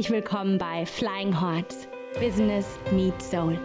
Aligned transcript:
Herzlich 0.00 0.16
willkommen 0.16 0.56
bei 0.56 0.86
Flying 0.86 1.38
Hearts 1.38 1.86
Business 2.18 2.78
Meets 2.90 3.30
Soul. 3.30 3.58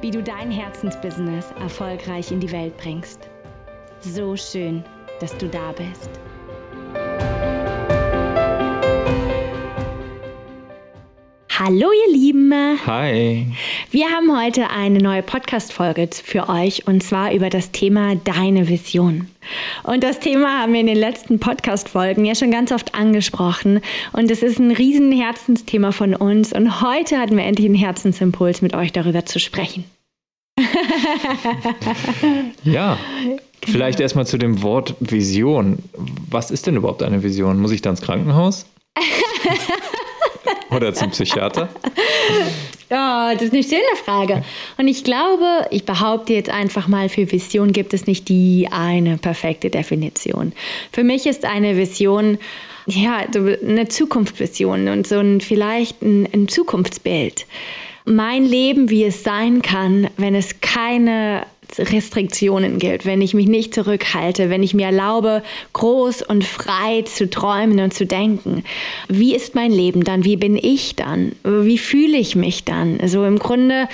Wie 0.00 0.12
du 0.12 0.22
dein 0.22 0.48
Herzensbusiness 0.48 1.50
erfolgreich 1.60 2.30
in 2.30 2.38
die 2.38 2.52
Welt 2.52 2.76
bringst. 2.76 3.28
So 3.98 4.36
schön, 4.36 4.84
dass 5.18 5.36
du 5.38 5.48
da 5.48 5.72
bist. 5.72 6.08
Hallo 11.50 11.90
ihr 11.90 12.12
Lieben. 12.12 12.54
Hi. 12.86 13.52
Wir 13.90 14.06
haben 14.06 14.40
heute 14.40 14.70
eine 14.70 15.00
neue 15.00 15.24
Podcast-Folge 15.24 16.10
für 16.12 16.48
euch 16.48 16.86
und 16.86 17.02
zwar 17.02 17.32
über 17.32 17.50
das 17.50 17.72
Thema 17.72 18.14
Deine 18.14 18.68
Vision. 18.68 19.28
Und 19.82 20.02
das 20.02 20.18
Thema 20.18 20.60
haben 20.60 20.72
wir 20.72 20.80
in 20.80 20.86
den 20.86 20.96
letzten 20.96 21.38
Podcast-Folgen 21.38 22.24
ja 22.24 22.34
schon 22.34 22.50
ganz 22.50 22.72
oft 22.72 22.94
angesprochen 22.94 23.80
und 24.12 24.30
es 24.30 24.42
ist 24.42 24.58
ein 24.58 24.70
riesen 24.70 25.12
Herzensthema 25.12 25.92
von 25.92 26.14
uns 26.14 26.52
und 26.52 26.80
heute 26.80 27.18
hatten 27.18 27.36
wir 27.36 27.44
endlich 27.44 27.66
einen 27.66 27.74
Herzensimpuls 27.74 28.62
mit 28.62 28.74
euch 28.74 28.92
darüber 28.92 29.24
zu 29.24 29.38
sprechen. 29.38 29.84
ja, 32.64 32.98
vielleicht 33.64 34.00
erstmal 34.00 34.26
zu 34.26 34.38
dem 34.38 34.62
Wort 34.62 34.94
Vision. 35.00 35.78
Was 36.30 36.50
ist 36.50 36.66
denn 36.66 36.76
überhaupt 36.76 37.02
eine 37.02 37.22
Vision? 37.22 37.60
Muss 37.60 37.72
ich 37.72 37.82
da 37.82 37.90
ins 37.90 38.00
Krankenhaus? 38.00 38.66
Oder 40.70 40.94
zum 40.94 41.10
Psychiater? 41.10 41.68
Ja, 42.90 43.34
das 43.34 43.42
ist 43.42 43.52
eine 43.52 43.62
schöne 43.64 43.96
Frage. 44.04 44.44
Und 44.76 44.86
ich 44.86 45.02
glaube, 45.02 45.66
ich 45.70 45.84
behaupte 45.84 46.34
jetzt 46.34 46.50
einfach 46.50 46.86
mal, 46.86 47.08
für 47.08 47.30
Vision 47.30 47.72
gibt 47.72 47.92
es 47.94 48.06
nicht 48.06 48.28
die 48.28 48.68
eine 48.70 49.18
perfekte 49.18 49.70
Definition. 49.70 50.52
Für 50.92 51.02
mich 51.02 51.26
ist 51.26 51.44
eine 51.44 51.76
Vision, 51.76 52.38
ja, 52.86 53.24
eine 53.34 53.88
Zukunftsvision 53.88 54.88
und 54.88 55.06
so 55.06 55.18
ein, 55.18 55.40
vielleicht 55.40 56.02
ein, 56.02 56.28
ein 56.32 56.46
Zukunftsbild. 56.46 57.46
Mein 58.04 58.44
Leben, 58.44 58.88
wie 58.88 59.04
es 59.04 59.24
sein 59.24 59.62
kann, 59.62 60.08
wenn 60.16 60.36
es 60.36 60.60
keine 60.60 61.42
Restriktionen 61.78 62.78
gilt, 62.78 63.06
wenn 63.06 63.20
ich 63.20 63.34
mich 63.34 63.46
nicht 63.46 63.74
zurückhalte, 63.74 64.50
wenn 64.50 64.62
ich 64.62 64.74
mir 64.74 64.86
erlaube, 64.86 65.42
groß 65.72 66.22
und 66.22 66.44
frei 66.44 67.02
zu 67.02 67.28
träumen 67.28 67.80
und 67.80 67.94
zu 67.94 68.06
denken. 68.06 68.64
Wie 69.08 69.34
ist 69.34 69.54
mein 69.54 69.72
Leben 69.72 70.04
dann? 70.04 70.24
Wie 70.24 70.36
bin 70.36 70.56
ich 70.56 70.96
dann? 70.96 71.32
Wie 71.44 71.78
fühle 71.78 72.16
ich 72.16 72.36
mich 72.36 72.64
dann? 72.64 73.00
Also 73.00 73.24
im 73.24 73.38
Grunde, 73.38 73.88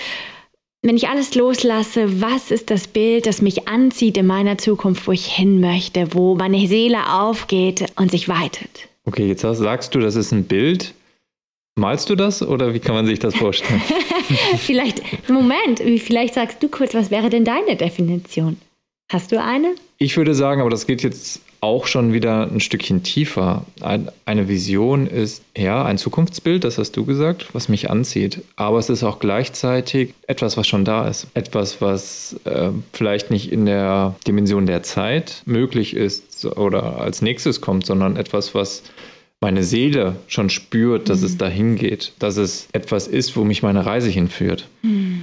wenn 0.82 0.96
ich 0.96 1.08
alles 1.08 1.34
loslasse, 1.34 2.20
was 2.20 2.50
ist 2.50 2.70
das 2.70 2.86
Bild, 2.86 3.26
das 3.26 3.42
mich 3.42 3.68
anzieht 3.68 4.16
in 4.16 4.26
meiner 4.26 4.58
Zukunft, 4.58 5.06
wo 5.06 5.12
ich 5.12 5.26
hin 5.26 5.60
möchte, 5.60 6.14
wo 6.14 6.34
meine 6.34 6.66
Seele 6.66 7.12
aufgeht 7.12 7.86
und 7.96 8.10
sich 8.10 8.28
weitet? 8.28 8.88
Okay, 9.04 9.26
jetzt 9.26 9.42
sagst 9.42 9.94
du, 9.94 10.00
das 10.00 10.16
ist 10.16 10.32
ein 10.32 10.44
Bild. 10.44 10.94
Malst 11.74 12.10
du 12.10 12.16
das 12.16 12.42
oder 12.42 12.74
wie 12.74 12.80
kann 12.80 12.94
man 12.94 13.06
sich 13.06 13.18
das 13.18 13.34
vorstellen? 13.34 13.80
vielleicht, 14.58 15.02
Moment, 15.28 15.80
vielleicht 15.80 16.34
sagst 16.34 16.62
du 16.62 16.68
kurz, 16.68 16.94
was 16.94 17.10
wäre 17.10 17.30
denn 17.30 17.44
deine 17.44 17.76
Definition? 17.76 18.58
Hast 19.10 19.32
du 19.32 19.42
eine? 19.42 19.74
Ich 19.98 20.16
würde 20.16 20.34
sagen, 20.34 20.60
aber 20.60 20.70
das 20.70 20.86
geht 20.86 21.02
jetzt 21.02 21.40
auch 21.60 21.86
schon 21.86 22.12
wieder 22.12 22.50
ein 22.50 22.60
Stückchen 22.60 23.04
tiefer. 23.04 23.64
eine 23.80 24.48
Vision 24.48 25.06
ist 25.06 25.44
ja 25.56 25.84
ein 25.84 25.96
Zukunftsbild, 25.96 26.64
das 26.64 26.76
hast 26.76 26.96
du 26.96 27.04
gesagt, 27.06 27.54
was 27.54 27.68
mich 27.68 27.88
anzieht. 27.88 28.42
Aber 28.56 28.78
es 28.78 28.90
ist 28.90 29.04
auch 29.04 29.20
gleichzeitig 29.20 30.12
etwas, 30.26 30.56
was 30.56 30.66
schon 30.66 30.84
da 30.84 31.06
ist. 31.06 31.28
Etwas, 31.34 31.80
was 31.80 32.36
äh, 32.44 32.70
vielleicht 32.92 33.30
nicht 33.30 33.52
in 33.52 33.64
der 33.64 34.16
Dimension 34.26 34.66
der 34.66 34.82
Zeit 34.82 35.42
möglich 35.46 35.94
ist 35.94 36.44
oder 36.44 36.98
als 37.00 37.22
nächstes 37.22 37.61
kommt, 37.61 37.86
sondern 37.86 38.16
etwas, 38.16 38.56
was 38.56 38.82
meine 39.42 39.64
Seele 39.64 40.17
schon 40.29 40.48
spürt, 40.48 41.11
dass 41.11 41.20
mhm. 41.20 41.27
es 41.27 41.36
dahin 41.36 41.77
geht, 41.77 42.13
dass 42.20 42.36
es 42.36 42.69
etwas 42.73 43.08
ist, 43.08 43.36
wo 43.36 43.45
mich 43.45 43.63
meine 43.63 43.85
Reise 43.85 44.08
hinführt. 44.08 44.69
Mhm. 44.83 45.23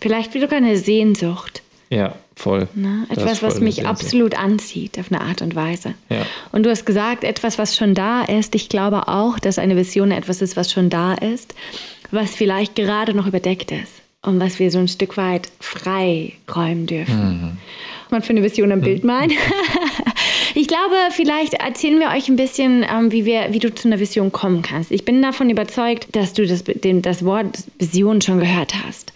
Vielleicht 0.00 0.34
wie 0.34 0.40
sogar 0.40 0.58
eine 0.58 0.78
Sehnsucht. 0.78 1.62
Ja, 1.90 2.14
voll. 2.36 2.68
Ne? 2.74 3.06
Etwas, 3.10 3.42
was 3.42 3.60
mich 3.60 3.86
absolut 3.86 4.38
anzieht, 4.38 4.98
auf 4.98 5.10
eine 5.10 5.20
Art 5.20 5.42
und 5.42 5.54
Weise. 5.54 5.94
Ja. 6.08 6.24
Und 6.52 6.64
du 6.64 6.70
hast 6.70 6.86
gesagt, 6.86 7.24
etwas, 7.24 7.58
was 7.58 7.76
schon 7.76 7.94
da 7.94 8.22
ist. 8.22 8.54
Ich 8.54 8.68
glaube 8.68 9.08
auch, 9.08 9.38
dass 9.38 9.58
eine 9.58 9.76
Vision 9.76 10.10
etwas 10.10 10.40
ist, 10.40 10.56
was 10.56 10.72
schon 10.72 10.88
da 10.88 11.14
ist, 11.14 11.54
was 12.10 12.34
vielleicht 12.34 12.74
gerade 12.76 13.14
noch 13.14 13.26
überdeckt 13.26 13.70
ist 13.72 14.02
und 14.22 14.40
was 14.40 14.58
wir 14.58 14.70
so 14.70 14.78
ein 14.78 14.88
Stück 14.88 15.16
weit 15.16 15.48
frei 15.60 16.32
räumen 16.54 16.86
dürfen. 16.86 17.40
Mhm. 17.40 17.56
Man 18.10 18.22
für 18.22 18.30
eine 18.30 18.42
Vision 18.42 18.72
ein 18.72 18.80
Bild 18.80 19.02
mhm. 19.02 19.08
malen. 19.08 19.32
Ich 20.56 20.68
glaube, 20.68 20.94
vielleicht 21.10 21.54
erzählen 21.54 21.98
wir 21.98 22.08
euch 22.08 22.28
ein 22.28 22.36
bisschen, 22.36 22.84
ähm, 22.88 23.10
wie, 23.10 23.24
wir, 23.24 23.48
wie 23.50 23.58
du 23.58 23.74
zu 23.74 23.88
einer 23.88 23.98
Vision 23.98 24.30
kommen 24.30 24.62
kannst. 24.62 24.92
Ich 24.92 25.04
bin 25.04 25.20
davon 25.20 25.50
überzeugt, 25.50 26.14
dass 26.14 26.32
du 26.32 26.46
das, 26.46 26.62
den, 26.64 27.02
das 27.02 27.24
Wort 27.24 27.64
Vision 27.78 28.20
schon 28.20 28.38
gehört 28.38 28.72
hast. 28.86 29.12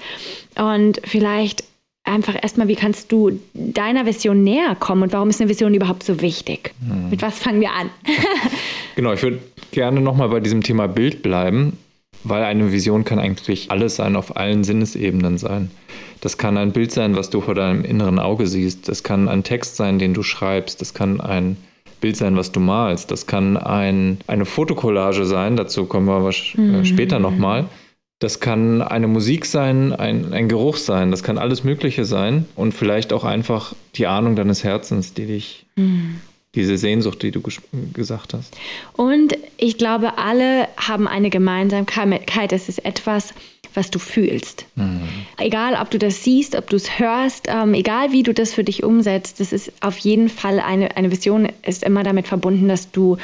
Und 0.56 1.00
vielleicht 1.04 1.62
einfach 2.02 2.34
erstmal, 2.40 2.66
wie 2.66 2.74
kannst 2.74 3.12
du 3.12 3.38
deiner 3.54 4.04
Vision 4.04 4.42
näher 4.42 4.74
kommen 4.74 5.04
und 5.04 5.12
warum 5.12 5.30
ist 5.30 5.40
eine 5.40 5.48
Vision 5.48 5.74
überhaupt 5.74 6.02
so 6.02 6.20
wichtig? 6.20 6.74
Hm. 6.86 7.10
Mit 7.10 7.22
was 7.22 7.38
fangen 7.38 7.60
wir 7.60 7.72
an? 7.72 7.90
genau, 8.96 9.12
ich 9.12 9.22
würde 9.22 9.38
gerne 9.70 10.00
nochmal 10.00 10.30
bei 10.30 10.40
diesem 10.40 10.62
Thema 10.62 10.88
Bild 10.88 11.22
bleiben, 11.22 11.76
weil 12.24 12.42
eine 12.42 12.72
Vision 12.72 13.04
kann 13.04 13.18
eigentlich 13.18 13.70
alles 13.70 13.96
sein, 13.96 14.16
auf 14.16 14.36
allen 14.36 14.64
Sinnesebenen 14.64 15.38
sein. 15.38 15.70
Das 16.20 16.38
kann 16.38 16.56
ein 16.56 16.72
Bild 16.72 16.92
sein, 16.92 17.16
was 17.16 17.30
du 17.30 17.40
vor 17.40 17.54
deinem 17.54 17.84
inneren 17.84 18.18
Auge 18.18 18.46
siehst. 18.46 18.88
Das 18.88 19.02
kann 19.02 19.28
ein 19.28 19.44
Text 19.44 19.76
sein, 19.76 19.98
den 19.98 20.14
du 20.14 20.22
schreibst. 20.22 20.80
Das 20.80 20.94
kann 20.94 21.20
ein 21.20 21.56
Bild 22.00 22.16
sein, 22.16 22.36
was 22.36 22.52
du 22.52 22.60
malst. 22.60 23.10
Das 23.10 23.26
kann 23.26 23.56
ein, 23.56 24.18
eine 24.26 24.44
Fotokollage 24.44 25.24
sein. 25.24 25.56
Dazu 25.56 25.86
kommen 25.86 26.06
wir 26.06 26.28
äh, 26.28 26.60
mhm. 26.60 26.84
später 26.84 27.18
nochmal. 27.18 27.66
Das 28.20 28.40
kann 28.40 28.82
eine 28.82 29.06
Musik 29.06 29.46
sein, 29.46 29.92
ein, 29.92 30.32
ein 30.32 30.48
Geruch 30.48 30.76
sein. 30.76 31.12
Das 31.12 31.22
kann 31.22 31.38
alles 31.38 31.62
Mögliche 31.62 32.04
sein. 32.04 32.46
Und 32.56 32.74
vielleicht 32.74 33.12
auch 33.12 33.24
einfach 33.24 33.74
die 33.94 34.08
Ahnung 34.08 34.34
deines 34.34 34.64
Herzens, 34.64 35.14
die 35.14 35.26
dich 35.26 35.66
mhm 35.76 36.20
diese 36.54 36.78
Sehnsucht, 36.78 37.22
die 37.22 37.30
du 37.30 37.42
gesagt 37.92 38.34
hast. 38.34 38.56
Und 38.94 39.36
ich 39.58 39.76
glaube, 39.76 40.18
alle 40.18 40.68
haben 40.76 41.06
eine 41.06 41.30
Gemeinsamkeit. 41.30 42.52
Es 42.52 42.68
ist 42.68 42.84
etwas, 42.84 43.34
was 43.74 43.90
du 43.90 43.98
fühlst. 43.98 44.64
Mhm. 44.76 45.02
Egal, 45.36 45.78
ob 45.80 45.90
du 45.90 45.98
das 45.98 46.24
siehst, 46.24 46.56
ob 46.56 46.68
du 46.70 46.76
es 46.76 46.98
hörst, 46.98 47.46
ähm, 47.48 47.74
egal 47.74 48.12
wie 48.12 48.22
du 48.22 48.32
das 48.32 48.52
für 48.52 48.64
dich 48.64 48.82
umsetzt, 48.82 49.40
das 49.40 49.52
ist 49.52 49.72
auf 49.80 49.98
jeden 49.98 50.28
Fall 50.28 50.58
eine, 50.58 50.96
eine 50.96 51.10
Vision, 51.10 51.48
ist 51.62 51.84
immer 51.84 52.02
damit 52.02 52.26
verbunden, 52.26 52.68
dass 52.68 52.90
du 52.90 53.18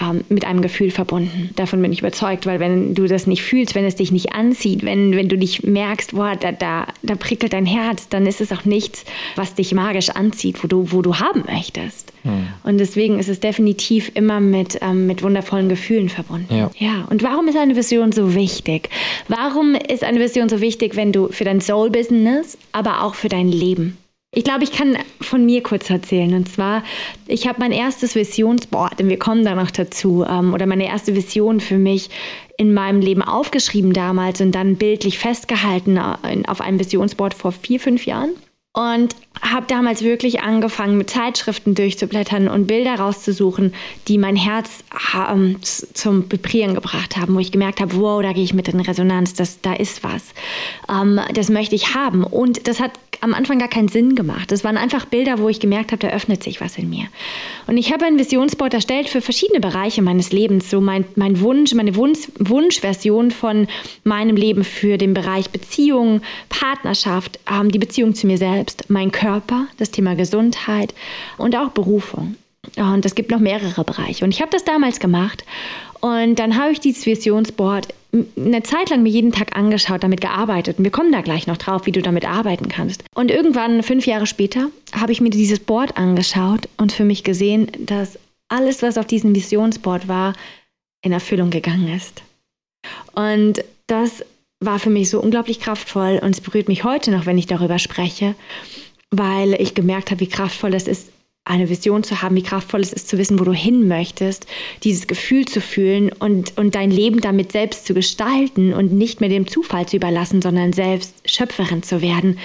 ähm, 0.00 0.24
mit 0.28 0.44
einem 0.44 0.62
Gefühl 0.62 0.90
verbunden. 0.90 1.50
Davon 1.56 1.80
bin 1.82 1.92
ich 1.92 2.00
überzeugt, 2.00 2.46
weil 2.46 2.60
wenn 2.60 2.94
du 2.94 3.06
das 3.06 3.26
nicht 3.26 3.42
fühlst, 3.42 3.74
wenn 3.74 3.84
es 3.84 3.96
dich 3.96 4.12
nicht 4.12 4.32
anzieht, 4.32 4.84
wenn, 4.84 5.16
wenn 5.16 5.28
du 5.28 5.36
dich 5.36 5.62
merkst, 5.62 6.14
boah, 6.14 6.36
da, 6.38 6.52
da, 6.52 6.86
da 7.02 7.14
prickelt 7.16 7.52
dein 7.52 7.66
Herz, 7.66 8.08
dann 8.08 8.26
ist 8.26 8.40
es 8.40 8.52
auch 8.52 8.64
nichts, 8.64 9.04
was 9.36 9.54
dich 9.54 9.74
magisch 9.74 10.10
anzieht, 10.10 10.62
wo 10.62 10.68
du, 10.68 10.92
wo 10.92 11.02
du 11.02 11.16
haben 11.16 11.44
möchtest. 11.46 12.12
Hm. 12.22 12.48
Und 12.64 12.78
deswegen 12.78 13.18
ist 13.18 13.28
es 13.28 13.40
definitiv 13.40 14.10
immer 14.14 14.40
mit, 14.40 14.78
ähm, 14.82 15.06
mit 15.06 15.22
wundervollen 15.22 15.68
Gefühlen 15.68 16.08
verbunden. 16.08 16.54
Ja. 16.54 16.70
ja. 16.78 17.06
Und 17.10 17.22
warum 17.22 17.48
ist 17.48 17.56
eine 17.56 17.76
Vision 17.76 18.12
so 18.12 18.34
wichtig? 18.34 18.88
Warum 19.28 19.74
ist 19.74 20.04
eine 20.04 20.20
Vision 20.20 20.48
so 20.48 20.60
wichtig, 20.60 20.96
wenn 20.96 21.12
du 21.12 21.28
für 21.28 21.44
dein 21.44 21.60
Soul-Business, 21.60 22.58
aber 22.72 23.02
auch 23.04 23.14
für 23.14 23.28
dein 23.28 23.48
Leben 23.48 23.96
ich 24.32 24.44
glaube, 24.44 24.62
ich 24.62 24.70
kann 24.70 24.96
von 25.20 25.44
mir 25.44 25.62
kurz 25.62 25.90
erzählen. 25.90 26.34
Und 26.34 26.48
zwar, 26.48 26.84
ich 27.26 27.48
habe 27.48 27.58
mein 27.58 27.72
erstes 27.72 28.14
Visionsboard, 28.14 29.00
und 29.00 29.08
wir 29.08 29.18
kommen 29.18 29.44
da 29.44 29.56
noch 29.56 29.72
dazu, 29.72 30.24
ähm, 30.28 30.54
oder 30.54 30.66
meine 30.66 30.86
erste 30.86 31.16
Vision 31.16 31.58
für 31.58 31.78
mich 31.78 32.10
in 32.56 32.72
meinem 32.72 33.00
Leben 33.00 33.22
aufgeschrieben 33.22 33.92
damals 33.92 34.40
und 34.40 34.52
dann 34.52 34.76
bildlich 34.76 35.18
festgehalten 35.18 35.96
äh, 35.96 36.42
auf 36.46 36.60
einem 36.60 36.78
Visionsboard 36.78 37.34
vor 37.34 37.50
vier, 37.50 37.80
fünf 37.80 38.06
Jahren. 38.06 38.30
Und 38.72 39.16
habe 39.42 39.66
damals 39.66 40.02
wirklich 40.02 40.42
angefangen, 40.42 40.96
mit 40.96 41.10
Zeitschriften 41.10 41.74
durchzublättern 41.74 42.46
und 42.46 42.68
Bilder 42.68 43.00
rauszusuchen, 43.00 43.74
die 44.06 44.16
mein 44.16 44.36
Herz 44.36 44.84
ähm, 45.28 45.56
zum 45.62 46.30
Vibrieren 46.30 46.74
gebracht 46.74 47.16
haben, 47.16 47.34
wo 47.34 47.40
ich 47.40 47.50
gemerkt 47.50 47.80
habe, 47.80 47.96
wow, 47.96 48.22
da 48.22 48.32
gehe 48.32 48.44
ich 48.44 48.54
mit 48.54 48.68
in 48.68 48.78
Resonanz, 48.78 49.34
das, 49.34 49.60
da 49.60 49.72
ist 49.72 50.04
was. 50.04 50.22
Ähm, 50.88 51.18
das 51.34 51.48
möchte 51.48 51.74
ich 51.74 51.96
haben. 51.96 52.22
Und 52.22 52.68
das 52.68 52.78
hat 52.78 52.92
am 53.20 53.34
Anfang 53.34 53.58
gar 53.58 53.68
keinen 53.68 53.88
Sinn 53.88 54.14
gemacht. 54.14 54.50
Das 54.50 54.64
waren 54.64 54.76
einfach 54.76 55.04
Bilder, 55.04 55.38
wo 55.38 55.48
ich 55.48 55.60
gemerkt 55.60 55.92
habe, 55.92 56.06
da 56.06 56.08
öffnet 56.08 56.42
sich 56.42 56.60
was 56.60 56.78
in 56.78 56.90
mir. 56.90 57.06
Und 57.66 57.76
ich 57.76 57.92
habe 57.92 58.04
ein 58.04 58.18
Visionsboard 58.18 58.74
erstellt 58.74 59.08
für 59.08 59.20
verschiedene 59.20 59.60
Bereiche 59.60 60.02
meines 60.02 60.32
Lebens. 60.32 60.70
So 60.70 60.80
mein, 60.80 61.04
mein 61.16 61.40
Wunsch, 61.40 61.74
meine 61.74 61.96
Wunsch, 61.96 62.28
Wunschversion 62.38 63.30
von 63.30 63.68
meinem 64.04 64.36
Leben 64.36 64.64
für 64.64 64.98
den 64.98 65.14
Bereich 65.14 65.50
Beziehung, 65.50 66.22
Partnerschaft, 66.48 67.38
ähm, 67.50 67.70
die 67.70 67.78
Beziehung 67.78 68.14
zu 68.14 68.26
mir 68.26 68.38
selbst, 68.38 68.84
mein 68.88 69.12
Körper, 69.12 69.66
das 69.78 69.90
Thema 69.90 70.14
Gesundheit 70.14 70.94
und 71.38 71.56
auch 71.56 71.70
Berufung. 71.70 72.36
Und 72.76 73.04
es 73.04 73.14
gibt 73.14 73.30
noch 73.30 73.40
mehrere 73.40 73.84
Bereiche. 73.84 74.24
Und 74.24 74.32
ich 74.32 74.40
habe 74.40 74.50
das 74.50 74.64
damals 74.64 75.00
gemacht. 75.00 75.44
Und 76.00 76.38
dann 76.38 76.56
habe 76.56 76.72
ich 76.72 76.80
dieses 76.80 77.06
Visionsboard 77.06 77.88
eine 78.36 78.62
Zeit 78.62 78.90
lang 78.90 79.02
mir 79.02 79.10
jeden 79.10 79.32
Tag 79.32 79.56
angeschaut, 79.56 80.02
damit 80.02 80.20
gearbeitet. 80.20 80.78
Und 80.78 80.84
wir 80.84 80.90
kommen 80.90 81.12
da 81.12 81.20
gleich 81.20 81.46
noch 81.46 81.56
drauf, 81.56 81.86
wie 81.86 81.92
du 81.92 82.02
damit 82.02 82.24
arbeiten 82.24 82.68
kannst. 82.68 83.04
Und 83.14 83.30
irgendwann, 83.30 83.82
fünf 83.82 84.06
Jahre 84.06 84.26
später, 84.26 84.68
habe 84.92 85.12
ich 85.12 85.20
mir 85.20 85.30
dieses 85.30 85.60
Board 85.60 85.96
angeschaut 85.96 86.68
und 86.76 86.92
für 86.92 87.04
mich 87.04 87.22
gesehen, 87.22 87.70
dass 87.78 88.18
alles, 88.48 88.82
was 88.82 88.98
auf 88.98 89.06
diesem 89.06 89.34
Visionsboard 89.34 90.08
war, 90.08 90.34
in 91.02 91.12
Erfüllung 91.12 91.50
gegangen 91.50 91.88
ist. 91.94 92.22
Und 93.14 93.62
das 93.86 94.24
war 94.60 94.78
für 94.78 94.90
mich 94.90 95.08
so 95.08 95.20
unglaublich 95.20 95.60
kraftvoll 95.60 96.20
und 96.22 96.30
es 96.30 96.40
berührt 96.40 96.68
mich 96.68 96.84
heute 96.84 97.10
noch, 97.10 97.26
wenn 97.26 97.38
ich 97.38 97.46
darüber 97.46 97.78
spreche, 97.78 98.34
weil 99.10 99.54
ich 99.54 99.74
gemerkt 99.74 100.10
habe, 100.10 100.20
wie 100.20 100.28
kraftvoll 100.28 100.74
es 100.74 100.86
ist, 100.86 101.10
eine 101.50 101.68
Vision 101.68 102.02
zu 102.02 102.22
haben, 102.22 102.36
wie 102.36 102.42
kraftvoll 102.42 102.80
es 102.80 102.92
ist 102.92 103.08
zu 103.08 103.18
wissen, 103.18 103.38
wo 103.40 103.44
du 103.44 103.52
hin 103.52 103.88
möchtest, 103.88 104.46
dieses 104.84 105.06
Gefühl 105.06 105.46
zu 105.46 105.60
fühlen 105.60 106.10
und, 106.18 106.56
und 106.56 106.74
dein 106.74 106.90
Leben 106.90 107.20
damit 107.20 107.52
selbst 107.52 107.86
zu 107.86 107.94
gestalten 107.94 108.72
und 108.72 108.92
nicht 108.92 109.20
mehr 109.20 109.28
dem 109.28 109.46
Zufall 109.46 109.86
zu 109.86 109.96
überlassen, 109.96 110.40
sondern 110.40 110.72
selbst 110.72 111.14
Schöpferin 111.28 111.82
zu 111.82 112.00
werden. 112.00 112.38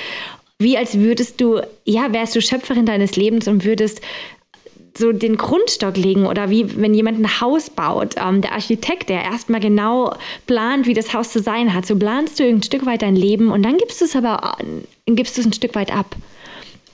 Wie 0.58 0.78
als 0.78 0.98
würdest 1.00 1.40
du, 1.40 1.62
ja, 1.84 2.12
wärst 2.14 2.36
du 2.36 2.42
Schöpferin 2.42 2.86
deines 2.86 3.16
Lebens 3.16 3.48
und 3.48 3.66
würdest 3.66 4.02
so 4.98 5.12
den 5.12 5.36
Grundstock 5.36 5.98
legen 5.98 6.26
oder 6.26 6.50
wie 6.50 6.80
wenn 6.80 6.94
jemand 6.94 7.20
ein 7.20 7.42
Haus 7.42 7.70
baut, 7.70 8.16
ähm, 8.18 8.42
der 8.42 8.54
Architekt, 8.54 9.10
der 9.10 9.24
erstmal 9.24 9.60
genau 9.60 10.16
plant, 10.48 10.88
wie 10.88 10.94
das 10.94 11.14
Haus 11.14 11.32
zu 11.32 11.42
sein 11.42 11.74
hat, 11.74 11.86
so 11.86 11.98
planst 11.98 12.40
du 12.40 12.48
ein 12.48 12.64
Stück 12.64 12.86
weit 12.86 13.02
dein 13.02 13.16
Leben 13.16 13.52
und 13.52 13.64
dann 13.64 13.78
gibst 13.78 14.00
du 14.00 14.06
es 14.06 14.16
aber, 14.16 14.58
gibst 15.06 15.36
du 15.36 15.42
es 15.42 15.48
ein 15.48 15.54
Stück 15.54 15.76
weit 15.76 15.94
ab. 15.94 16.16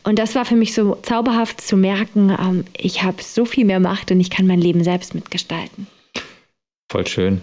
Und 0.04 0.18
das 0.18 0.36
war 0.36 0.46
für 0.46 0.56
mich 0.56 0.74
so 0.74 0.98
zauberhaft 1.04 1.62
zu 1.62 1.78
merken, 1.78 2.36
ähm, 2.40 2.66
ich 2.76 3.04
habe 3.04 3.22
so 3.22 3.46
viel 3.46 3.66
mehr 3.66 3.80
Macht 3.80 4.12
und 4.12 4.20
ich 4.20 4.30
kann 4.30 4.48
mein 4.48 4.60
Leben 4.60 4.84
selbst 4.84 5.14
mitgestalten. 5.14 5.88
Voll 6.92 7.08
schön. 7.08 7.42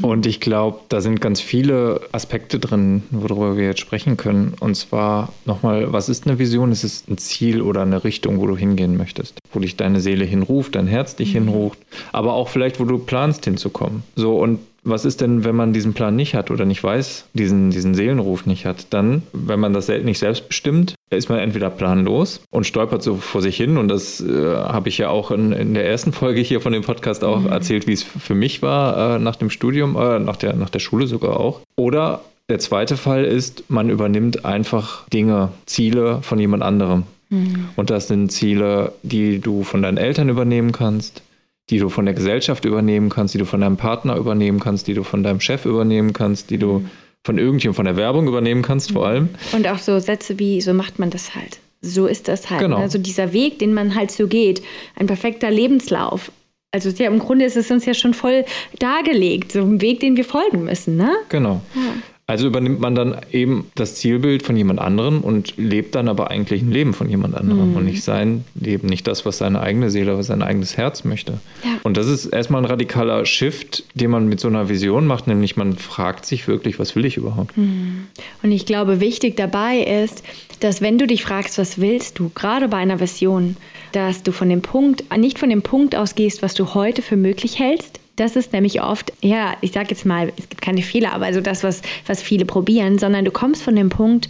Und 0.00 0.24
ich 0.24 0.40
glaube, 0.40 0.80
da 0.88 1.02
sind 1.02 1.20
ganz 1.20 1.40
viele 1.40 2.00
Aspekte 2.12 2.58
drin, 2.58 3.02
worüber 3.10 3.58
wir 3.58 3.66
jetzt 3.66 3.80
sprechen 3.80 4.16
können. 4.16 4.54
Und 4.58 4.74
zwar 4.74 5.32
nochmal, 5.44 5.92
was 5.92 6.08
ist 6.08 6.26
eine 6.26 6.38
Vision? 6.38 6.72
Es 6.72 6.82
ist 6.82 7.10
ein 7.10 7.18
Ziel 7.18 7.60
oder 7.60 7.82
eine 7.82 8.02
Richtung, 8.02 8.40
wo 8.40 8.46
du 8.46 8.56
hingehen 8.56 8.96
möchtest, 8.96 9.38
wo 9.52 9.60
dich 9.60 9.76
deine 9.76 10.00
Seele 10.00 10.24
hinruft, 10.24 10.76
dein 10.76 10.86
Herz 10.86 11.16
dich 11.16 11.34
mhm. 11.34 11.48
hinruft, 11.48 11.78
aber 12.12 12.32
auch 12.32 12.48
vielleicht, 12.48 12.80
wo 12.80 12.84
du 12.84 12.98
planst 12.98 13.44
hinzukommen. 13.44 14.02
So, 14.14 14.38
und 14.38 14.60
was 14.82 15.04
ist 15.04 15.20
denn, 15.20 15.44
wenn 15.44 15.56
man 15.56 15.72
diesen 15.72 15.92
Plan 15.92 16.16
nicht 16.16 16.34
hat 16.34 16.50
oder 16.50 16.64
nicht 16.64 16.82
weiß, 16.82 17.26
diesen, 17.34 17.70
diesen 17.70 17.94
Seelenruf 17.94 18.46
nicht 18.46 18.64
hat? 18.64 18.86
Dann, 18.90 19.24
wenn 19.32 19.60
man 19.60 19.74
das 19.74 19.88
nicht 19.88 20.18
selbst 20.18 20.48
bestimmt, 20.48 20.94
ist 21.10 21.28
man 21.28 21.38
entweder 21.38 21.70
planlos 21.70 22.40
und 22.50 22.66
stolpert 22.66 23.02
so 23.02 23.16
vor 23.16 23.40
sich 23.40 23.56
hin. 23.56 23.76
Und 23.76 23.88
das 23.88 24.20
äh, 24.20 24.56
habe 24.56 24.88
ich 24.88 24.98
ja 24.98 25.08
auch 25.08 25.30
in, 25.30 25.52
in, 25.52 25.74
der 25.74 25.86
ersten 25.86 26.12
Folge 26.12 26.40
hier 26.40 26.60
von 26.60 26.72
dem 26.72 26.82
Podcast 26.82 27.22
auch 27.22 27.40
mhm. 27.40 27.48
erzählt, 27.48 27.86
wie 27.86 27.92
es 27.92 28.02
für 28.02 28.34
mich 28.34 28.62
war 28.62 29.16
äh, 29.16 29.18
nach 29.18 29.36
dem 29.36 29.50
Studium, 29.50 29.96
äh, 29.96 30.18
nach, 30.18 30.36
der, 30.36 30.54
nach 30.54 30.70
der 30.70 30.80
Schule 30.80 31.06
sogar 31.06 31.38
auch. 31.38 31.60
Oder 31.76 32.22
der 32.48 32.58
zweite 32.58 32.96
Fall 32.96 33.24
ist, 33.24 33.70
man 33.70 33.88
übernimmt 33.88 34.44
einfach 34.44 35.08
Dinge, 35.08 35.50
Ziele 35.66 36.22
von 36.22 36.38
jemand 36.38 36.62
anderem. 36.62 37.04
Mhm. 37.28 37.68
Und 37.76 37.90
das 37.90 38.08
sind 38.08 38.32
Ziele, 38.32 38.92
die 39.02 39.40
du 39.40 39.62
von 39.62 39.82
deinen 39.82 39.98
Eltern 39.98 40.28
übernehmen 40.28 40.72
kannst, 40.72 41.22
die 41.70 41.78
du 41.78 41.88
von 41.88 42.04
der 42.04 42.14
Gesellschaft 42.14 42.64
übernehmen 42.64 43.10
kannst, 43.10 43.34
die 43.34 43.38
du 43.38 43.46
von 43.46 43.60
deinem 43.60 43.76
Partner 43.76 44.16
übernehmen 44.16 44.60
kannst, 44.60 44.86
die 44.86 44.94
du 44.94 45.02
von 45.02 45.22
deinem 45.22 45.40
Chef 45.40 45.66
übernehmen 45.66 46.12
kannst, 46.12 46.50
die 46.50 46.58
du 46.58 46.80
mhm. 46.80 46.90
Von 47.24 47.38
irgendjemandem 47.38 47.74
von 47.74 47.84
der 47.86 47.96
Werbung 47.96 48.28
übernehmen 48.28 48.62
kannst, 48.62 48.92
vor 48.92 49.06
allem. 49.06 49.30
Und 49.52 49.66
auch 49.68 49.78
so 49.78 49.98
Sätze 49.98 50.38
wie, 50.38 50.60
so 50.60 50.72
macht 50.72 50.98
man 50.98 51.10
das 51.10 51.34
halt. 51.34 51.58
So 51.80 52.06
ist 52.06 52.28
das 52.28 52.50
halt. 52.50 52.60
Genau. 52.60 52.78
Also 52.78 52.98
dieser 52.98 53.32
Weg, 53.32 53.58
den 53.58 53.74
man 53.74 53.94
halt 53.94 54.10
so 54.10 54.26
geht, 54.26 54.62
ein 54.96 55.06
perfekter 55.06 55.50
Lebenslauf. 55.50 56.30
Also 56.72 56.90
ja, 56.90 57.06
im 57.06 57.18
Grunde 57.18 57.44
ist 57.44 57.56
es 57.56 57.70
uns 57.70 57.84
ja 57.84 57.94
schon 57.94 58.12
voll 58.14 58.44
dargelegt, 58.78 59.52
so 59.52 59.60
ein 59.60 59.80
Weg, 59.80 60.00
den 60.00 60.16
wir 60.16 60.24
folgen 60.24 60.64
müssen, 60.64 60.96
ne? 60.96 61.10
Genau. 61.28 61.62
Ja. 61.74 61.94
Also 62.28 62.48
übernimmt 62.48 62.80
man 62.80 62.96
dann 62.96 63.16
eben 63.30 63.70
das 63.76 63.94
Zielbild 63.94 64.42
von 64.42 64.56
jemand 64.56 64.80
anderem 64.80 65.20
und 65.20 65.56
lebt 65.56 65.94
dann 65.94 66.08
aber 66.08 66.28
eigentlich 66.28 66.60
ein 66.60 66.72
Leben 66.72 66.92
von 66.92 67.08
jemand 67.08 67.36
anderem 67.36 67.70
mhm. 67.70 67.76
und 67.76 67.84
nicht 67.84 68.02
sein 68.02 68.44
Leben, 68.56 68.88
nicht 68.88 69.06
das, 69.06 69.24
was 69.24 69.38
seine 69.38 69.60
eigene 69.60 69.90
Seele, 69.90 70.18
was 70.18 70.26
sein 70.26 70.42
eigenes 70.42 70.76
Herz 70.76 71.04
möchte. 71.04 71.34
Ja. 71.62 71.78
Und 71.84 71.96
das 71.96 72.08
ist 72.08 72.26
erstmal 72.26 72.62
ein 72.62 72.64
radikaler 72.64 73.24
Shift, 73.26 73.84
den 73.94 74.10
man 74.10 74.28
mit 74.28 74.40
so 74.40 74.48
einer 74.48 74.68
Vision 74.68 75.06
macht, 75.06 75.28
nämlich 75.28 75.56
man 75.56 75.76
fragt 75.76 76.26
sich 76.26 76.48
wirklich, 76.48 76.80
was 76.80 76.96
will 76.96 77.04
ich 77.04 77.16
überhaupt? 77.16 77.56
Mhm. 77.56 78.08
Und 78.42 78.50
ich 78.50 78.66
glaube, 78.66 78.98
wichtig 78.98 79.36
dabei 79.36 79.78
ist, 79.78 80.24
dass 80.58 80.80
wenn 80.80 80.98
du 80.98 81.06
dich 81.06 81.22
fragst, 81.22 81.58
was 81.58 81.80
willst 81.80 82.18
du, 82.18 82.32
gerade 82.34 82.66
bei 82.66 82.78
einer 82.78 82.98
Vision, 82.98 83.56
dass 83.92 84.24
du 84.24 84.32
von 84.32 84.48
dem 84.48 84.62
Punkt, 84.62 85.04
nicht 85.16 85.38
von 85.38 85.48
dem 85.48 85.62
Punkt 85.62 85.94
ausgehst, 85.94 86.42
was 86.42 86.54
du 86.54 86.74
heute 86.74 87.02
für 87.02 87.16
möglich 87.16 87.60
hältst, 87.60 88.00
das 88.16 88.34
ist 88.34 88.52
nämlich 88.52 88.82
oft, 88.82 89.12
ja, 89.20 89.54
ich 89.60 89.72
sage 89.72 89.88
jetzt 89.90 90.06
mal, 90.06 90.32
es 90.36 90.48
gibt 90.48 90.62
keine 90.62 90.82
Fehler, 90.82 91.12
aber 91.12 91.32
so 91.32 91.40
das, 91.40 91.62
was, 91.62 91.82
was 92.06 92.22
viele 92.22 92.46
probieren, 92.46 92.98
sondern 92.98 93.24
du 93.24 93.30
kommst 93.30 93.62
von 93.62 93.76
dem 93.76 93.90
Punkt, 93.90 94.28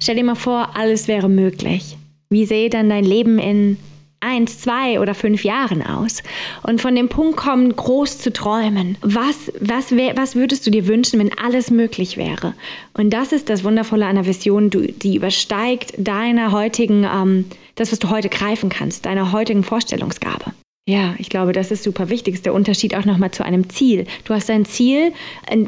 stell 0.00 0.16
dir 0.16 0.24
mal 0.24 0.34
vor, 0.34 0.70
alles 0.74 1.06
wäre 1.06 1.28
möglich. 1.28 1.96
Wie 2.30 2.46
sähe 2.46 2.70
dann 2.70 2.88
dein 2.88 3.04
Leben 3.04 3.38
in 3.38 3.76
eins, 4.20 4.60
zwei 4.60 4.98
oder 5.00 5.14
fünf 5.14 5.44
Jahren 5.44 5.82
aus? 5.82 6.22
Und 6.62 6.80
von 6.80 6.94
dem 6.94 7.08
Punkt 7.08 7.36
kommen, 7.36 7.76
groß 7.76 8.18
zu 8.18 8.32
träumen. 8.32 8.96
Was, 9.02 9.52
was, 9.60 9.92
wär, 9.92 10.16
was 10.16 10.34
würdest 10.34 10.66
du 10.66 10.70
dir 10.70 10.86
wünschen, 10.86 11.20
wenn 11.20 11.38
alles 11.38 11.70
möglich 11.70 12.16
wäre? 12.16 12.54
Und 12.94 13.10
das 13.10 13.32
ist 13.32 13.50
das 13.50 13.64
Wundervolle 13.64 14.06
einer 14.06 14.26
Vision, 14.26 14.70
du, 14.70 14.80
die 14.80 15.16
übersteigt 15.16 15.92
deiner 15.98 16.52
heutigen, 16.52 17.04
ähm, 17.04 17.44
das, 17.74 17.92
was 17.92 17.98
du 17.98 18.08
heute 18.08 18.30
greifen 18.30 18.70
kannst, 18.70 19.04
deiner 19.04 19.32
heutigen 19.32 19.62
Vorstellungsgabe. 19.62 20.52
Ja, 20.88 21.16
ich 21.18 21.30
glaube, 21.30 21.52
das 21.52 21.72
ist 21.72 21.82
super 21.82 22.10
wichtig. 22.10 22.34
Das 22.34 22.38
ist 22.38 22.46
der 22.46 22.54
Unterschied 22.54 22.94
auch 22.94 23.04
nochmal 23.04 23.32
zu 23.32 23.44
einem 23.44 23.68
Ziel. 23.68 24.06
Du 24.24 24.34
hast 24.34 24.48
ein 24.50 24.64
Ziel. 24.64 25.12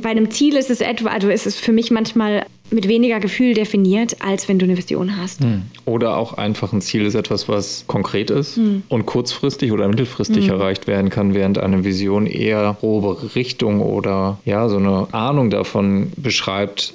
Bei 0.00 0.11
einem 0.11 0.31
Ziel 0.31 0.56
ist 0.56 0.70
es 0.70 0.81
etwa, 0.81 1.09
also 1.09 1.29
ist 1.29 1.44
es 1.44 1.56
für 1.56 1.73
mich 1.73 1.91
manchmal 1.91 2.47
mit 2.70 2.87
weniger 2.87 3.19
Gefühl 3.19 3.55
definiert, 3.55 4.23
als 4.23 4.49
wenn 4.49 4.61
du 4.61 4.65
eine 4.65 4.76
Vision 4.76 5.17
hast. 5.17 5.43
Hm. 5.43 5.62
Oder 5.87 6.17
auch 6.17 6.35
einfach 6.35 6.73
ein 6.73 6.81
Ziel 6.82 7.05
ist 7.05 7.17
etwas, 7.17 7.49
was 7.49 7.85
konkret 7.88 8.31
ist 8.31 8.56
hm. 8.56 8.85
und 8.88 9.06
kurzfristig 9.06 9.73
oder 9.73 9.88
mittelfristig 9.88 10.47
hm. 10.47 10.55
erreicht 10.55 10.87
werden 10.87 11.11
kann, 11.11 11.35
während 11.35 11.59
eine 11.59 11.82
Vision 11.82 12.26
eher 12.26 12.76
grobe 12.79 13.35
Richtung 13.35 13.81
oder 13.81 14.38
ja, 14.44 14.69
so 14.69 14.76
eine 14.76 15.12
Ahnung 15.12 15.50
davon 15.50 16.12
beschreibt, 16.17 16.94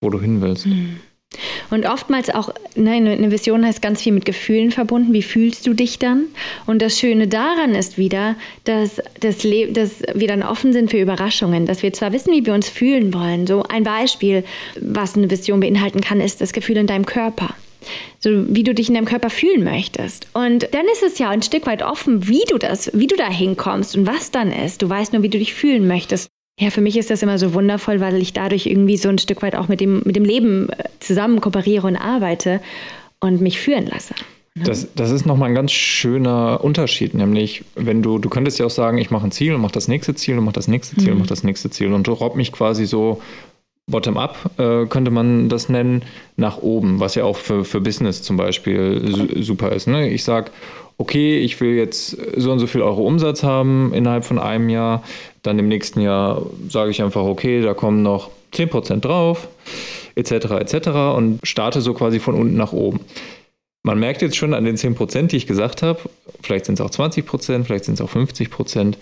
wo 0.00 0.10
du 0.10 0.20
hin 0.20 0.40
willst. 0.40 0.66
Und 1.70 1.86
oftmals 1.86 2.30
auch, 2.30 2.50
ne, 2.74 2.92
eine 2.92 3.30
Vision 3.30 3.64
heißt 3.64 3.82
ganz 3.82 4.02
viel 4.02 4.12
mit 4.12 4.24
Gefühlen 4.24 4.70
verbunden. 4.70 5.12
Wie 5.12 5.22
fühlst 5.22 5.66
du 5.66 5.74
dich 5.74 5.98
dann? 5.98 6.26
Und 6.66 6.82
das 6.82 6.98
Schöne 6.98 7.28
daran 7.28 7.74
ist 7.74 7.98
wieder, 7.98 8.36
dass, 8.64 9.00
das 9.20 9.38
dass 9.70 10.02
wir 10.14 10.28
dann 10.28 10.42
offen 10.42 10.72
sind 10.72 10.90
für 10.90 10.98
Überraschungen, 10.98 11.66
dass 11.66 11.82
wir 11.82 11.92
zwar 11.92 12.12
wissen, 12.12 12.32
wie 12.32 12.44
wir 12.44 12.54
uns 12.54 12.68
fühlen 12.68 13.14
wollen. 13.14 13.46
So 13.46 13.62
ein 13.64 13.84
Beispiel, 13.84 14.44
was 14.80 15.16
eine 15.16 15.30
Vision 15.30 15.60
beinhalten 15.60 16.00
kann, 16.00 16.20
ist 16.20 16.40
das 16.40 16.52
Gefühl 16.52 16.76
in 16.76 16.86
deinem 16.86 17.06
Körper 17.06 17.54
so 18.20 18.30
wie 18.54 18.62
du 18.62 18.74
dich 18.74 18.88
in 18.88 18.94
deinem 18.94 19.06
Körper 19.06 19.30
fühlen 19.30 19.64
möchtest. 19.64 20.28
Und 20.34 20.68
dann 20.72 20.86
ist 20.92 21.02
es 21.02 21.18
ja 21.18 21.30
ein 21.30 21.42
Stück 21.42 21.66
weit 21.66 21.82
offen, 21.82 22.28
wie 22.28 22.44
du 22.48 22.58
das, 22.58 22.90
wie 22.94 23.06
du 23.06 23.16
da 23.16 23.28
hinkommst 23.28 23.96
und 23.96 24.06
was 24.06 24.30
dann 24.30 24.52
ist. 24.52 24.82
Du 24.82 24.88
weißt 24.88 25.12
nur, 25.12 25.22
wie 25.22 25.28
du 25.28 25.38
dich 25.38 25.54
fühlen 25.54 25.86
möchtest. 25.86 26.28
Ja, 26.58 26.70
für 26.70 26.80
mich 26.80 26.96
ist 26.96 27.10
das 27.10 27.22
immer 27.22 27.38
so 27.38 27.54
wundervoll, 27.54 28.00
weil 28.00 28.16
ich 28.20 28.32
dadurch 28.32 28.66
irgendwie 28.66 28.96
so 28.96 29.08
ein 29.08 29.18
Stück 29.18 29.42
weit 29.42 29.56
auch 29.56 29.68
mit 29.68 29.80
dem, 29.80 30.02
mit 30.04 30.16
dem 30.16 30.24
Leben 30.24 30.68
äh, 30.70 30.84
zusammen 31.00 31.40
kooperiere 31.40 31.86
und 31.86 31.96
arbeite 31.96 32.60
und 33.20 33.40
mich 33.40 33.58
führen 33.58 33.86
lasse. 33.86 34.14
Ne? 34.54 34.64
Das, 34.64 34.86
das 34.94 35.10
ist 35.10 35.24
nochmal 35.24 35.48
ein 35.48 35.54
ganz 35.54 35.72
schöner 35.72 36.62
Unterschied, 36.62 37.14
nämlich 37.14 37.64
wenn 37.74 38.02
du, 38.02 38.18
du 38.18 38.28
könntest 38.28 38.58
ja 38.58 38.66
auch 38.66 38.70
sagen, 38.70 38.98
ich 38.98 39.10
mache 39.10 39.26
ein 39.26 39.32
Ziel 39.32 39.54
und 39.54 39.62
mache 39.62 39.72
das 39.72 39.88
nächste 39.88 40.14
Ziel 40.14 40.36
und 40.36 40.44
mache 40.44 40.54
das 40.54 40.68
nächste 40.68 40.96
Ziel 40.96 41.06
mhm. 41.06 41.12
und 41.12 41.18
mache 41.20 41.28
das 41.30 41.42
nächste 41.42 41.70
Ziel 41.70 41.92
und 41.92 42.06
du 42.06 42.12
robb 42.12 42.36
mich 42.36 42.52
quasi 42.52 42.84
so 42.84 43.22
bottom-up, 43.90 44.50
äh, 44.58 44.86
könnte 44.86 45.10
man 45.10 45.48
das 45.48 45.68
nennen, 45.68 46.02
nach 46.36 46.58
oben, 46.58 47.00
was 47.00 47.14
ja 47.14 47.24
auch 47.24 47.36
für, 47.36 47.64
für 47.64 47.80
Business 47.80 48.22
zum 48.22 48.36
Beispiel 48.36 49.02
su 49.06 49.42
super 49.42 49.72
ist. 49.72 49.88
Ne? 49.88 50.08
Ich 50.10 50.22
sage, 50.22 50.50
okay, 50.98 51.38
ich 51.38 51.60
will 51.60 51.74
jetzt 51.74 52.16
so 52.36 52.52
und 52.52 52.58
so 52.58 52.66
viel 52.66 52.82
Euro 52.82 53.02
Umsatz 53.06 53.42
haben 53.42 53.92
innerhalb 53.94 54.24
von 54.24 54.38
einem 54.38 54.68
Jahr. 54.68 55.02
Dann 55.42 55.58
im 55.58 55.68
nächsten 55.68 56.00
Jahr 56.00 56.42
sage 56.68 56.90
ich 56.90 57.02
einfach, 57.02 57.24
okay, 57.24 57.62
da 57.62 57.74
kommen 57.74 58.02
noch 58.02 58.30
10% 58.52 59.00
drauf, 59.00 59.48
etc., 60.14 60.32
etc. 60.32 60.88
und 61.16 61.40
starte 61.42 61.80
so 61.80 61.94
quasi 61.94 62.20
von 62.20 62.34
unten 62.34 62.56
nach 62.56 62.72
oben. 62.72 63.00
Man 63.82 63.98
merkt 63.98 64.22
jetzt 64.22 64.36
schon 64.36 64.54
an 64.54 64.64
den 64.64 64.76
10%, 64.76 65.26
die 65.26 65.36
ich 65.36 65.46
gesagt 65.46 65.82
habe, 65.82 65.98
vielleicht 66.40 66.66
sind 66.66 66.78
es 66.78 66.80
auch 66.80 66.90
20%, 66.90 67.64
vielleicht 67.64 67.84
sind 67.84 67.94
es 67.94 68.00
auch 68.00 68.10
50%, 68.10 68.94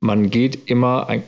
man 0.00 0.30
geht 0.30 0.70
immer 0.70 1.08
ein, 1.08 1.22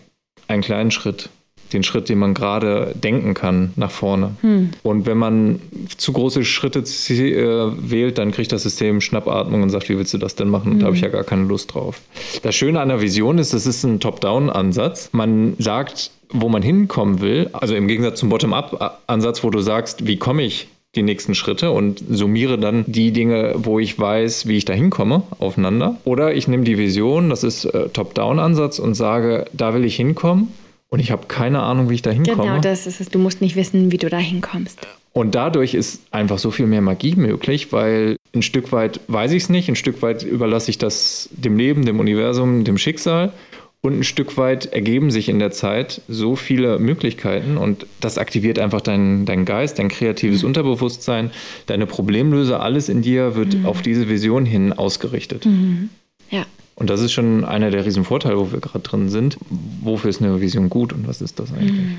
einen 0.49 0.63
kleinen 0.63 0.91
Schritt 0.91 1.29
den 1.73 1.83
Schritt, 1.83 2.09
den 2.09 2.19
man 2.19 2.35
gerade 2.35 2.95
denken 2.95 3.35
kann, 3.35 3.73
nach 3.77 3.91
vorne. 3.91 4.37
Hm. 4.41 4.71
Und 4.83 5.07
wenn 5.07 5.19
man 5.19 5.61
zu 5.97 6.13
große 6.13 6.45
Schritte 6.45 6.81
äh, 6.81 7.91
wählt, 7.91 8.19
dann 8.19 8.33
kriegt 8.33 8.53
das 8.53 8.63
System 8.63 9.01
Schnappatmung 9.01 9.63
und 9.63 9.71
sagt, 9.71 9.89
wie 9.89 9.99
willst 9.99 10.15
du 10.15 10.19
das 10.19 10.35
denn 10.35 10.49
machen? 10.49 10.73
Hm. 10.73 10.79
Da 10.81 10.87
habe 10.87 10.97
ich 10.97 11.03
ja 11.03 11.09
gar 11.09 11.25
keine 11.25 11.45
Lust 11.45 11.75
drauf. 11.75 12.01
Das 12.43 12.55
Schöne 12.55 12.81
an 12.81 12.89
der 12.89 13.01
Vision 13.01 13.39
ist, 13.39 13.53
es 13.53 13.67
ist 13.67 13.85
ein 13.85 14.01
Top-Down-Ansatz. 14.01 15.11
Man 15.13 15.55
sagt, 15.59 16.11
wo 16.31 16.49
man 16.49 16.63
hinkommen 16.63 17.21
will, 17.21 17.51
also 17.53 17.75
im 17.75 17.89
Gegensatz 17.89 18.21
zum 18.21 18.29
Bottom-up-Ansatz, 18.29 19.45
wo 19.45 19.51
du 19.51 19.61
sagst, 19.61 20.07
wie 20.07 20.17
komme 20.17 20.43
ich 20.43 20.69
die 20.97 21.03
nächsten 21.03 21.35
Schritte 21.35 21.73
und 21.73 22.03
summiere 22.09 22.59
dann 22.59 22.85
die 22.87 23.13
Dinge, 23.13 23.55
wo 23.57 23.79
ich 23.79 23.99
weiß, 23.99 24.47
wie 24.47 24.57
ich 24.57 24.65
da 24.65 24.73
hinkomme, 24.73 25.25
aufeinander. 25.39 25.97
Oder 26.05 26.35
ich 26.35 26.49
nehme 26.49 26.65
die 26.65 26.79
Vision, 26.79 27.29
das 27.29 27.45
ist 27.45 27.67
äh, 27.67 27.91
Top-Down-Ansatz 27.91 28.79
und 28.79 28.95
sage, 28.95 29.45
da 29.53 29.75
will 29.75 29.85
ich 29.85 29.97
hinkommen 29.97 30.49
und 30.89 31.01
ich 31.01 31.11
habe 31.11 31.27
keine 31.27 31.63
Ahnung, 31.63 31.91
wie 31.91 31.95
ich 31.95 32.03
da 32.03 32.11
hinkomme. 32.11 32.43
Genau, 32.43 32.61
das 32.61 32.87
ist 32.87 33.01
es. 33.01 33.09
Du 33.09 33.19
musst 33.19 33.41
nicht 33.41 33.57
wissen, 33.57 33.91
wie 33.91 33.99
du 33.99 34.09
da 34.09 34.19
hinkommst. 34.19 34.87
Und 35.13 35.35
dadurch 35.35 35.75
ist 35.75 36.03
einfach 36.11 36.39
so 36.39 36.51
viel 36.51 36.67
mehr 36.67 36.83
Magie 36.83 37.17
möglich, 37.17 37.73
weil 37.73 38.17
ein 38.35 38.43
Stück 38.43 38.71
weit 38.71 39.01
weiß 39.09 39.33
ich 39.33 39.45
es 39.45 39.49
nicht, 39.49 39.69
ein 39.69 39.77
Stück 39.77 40.03
weit 40.03 40.23
überlasse 40.23 40.71
ich 40.71 40.79
das 40.79 41.31
dem 41.33 41.57
Leben, 41.57 41.87
dem 41.87 42.01
Universum, 42.01 42.65
dem 42.65 42.79
Schicksal. 42.79 43.33
Und 43.81 44.01
ein 44.01 44.05
Stück 44.05 44.37
weit 44.37 44.67
ergeben 44.67 45.11
sich 45.11 45.29
in 45.29 45.39
der 45.39 45.53
Zeit 45.53 46.03
so 46.09 46.35
viele 46.35 46.79
Möglichkeiten 46.79 47.57
und 47.57 47.87
das 48.01 48.19
aktiviert 48.19 48.59
einfach 48.59 48.81
deinen 48.81 49.27
dein 49.27 49.45
Geist, 49.45 49.79
dein 49.79 49.89
kreatives 49.89 50.43
mhm. 50.43 50.49
Unterbewusstsein, 50.49 51.31
deine 51.67 51.87
Problemlöser, 51.87 52.61
alles 52.61 52.89
in 52.89 53.01
dir 53.01 53.37
wird 53.37 53.55
mhm. 53.55 53.67
auf 53.67 53.83
diese 53.83 54.09
Vision 54.09 54.45
hin 54.45 54.73
ausgerichtet. 54.73 55.47
Mhm. 55.47 55.91
Ja. 56.31 56.47
Und 56.77 56.91
das 56.91 57.01
ist 57.01 57.13
schon 57.13 57.45
einer 57.45 57.71
der 57.71 57.85
riesen 57.85 58.05
Vorteile, 58.05 58.39
wo 58.39 58.53
wir 58.53 58.61
gerade 58.61 58.81
drin 58.81 59.09
sind. 59.09 59.39
Wofür 59.81 60.11
ist 60.11 60.23
eine 60.23 60.41
Vision 60.41 60.71
gut 60.71 60.93
und 60.93 61.09
was 61.09 61.23
ist 61.23 61.39
das 61.39 61.53
eigentlich? 61.53 61.73
Mhm. 61.73 61.97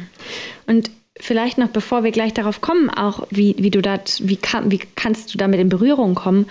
Und 0.67 0.91
vielleicht 1.19 1.57
noch, 1.57 1.69
bevor 1.69 2.03
wir 2.03 2.11
gleich 2.11 2.33
darauf 2.33 2.61
kommen, 2.61 2.89
auch 2.91 3.27
wie, 3.31 3.55
wie 3.57 3.71
du 3.71 3.81
da, 3.81 3.99
wie, 4.21 4.37
kann, 4.37 4.71
wie 4.71 4.79
kannst 4.95 5.33
du 5.33 5.39
damit 5.39 5.59
in 5.59 5.69
Berührung 5.69 6.13
kommen, 6.13 6.45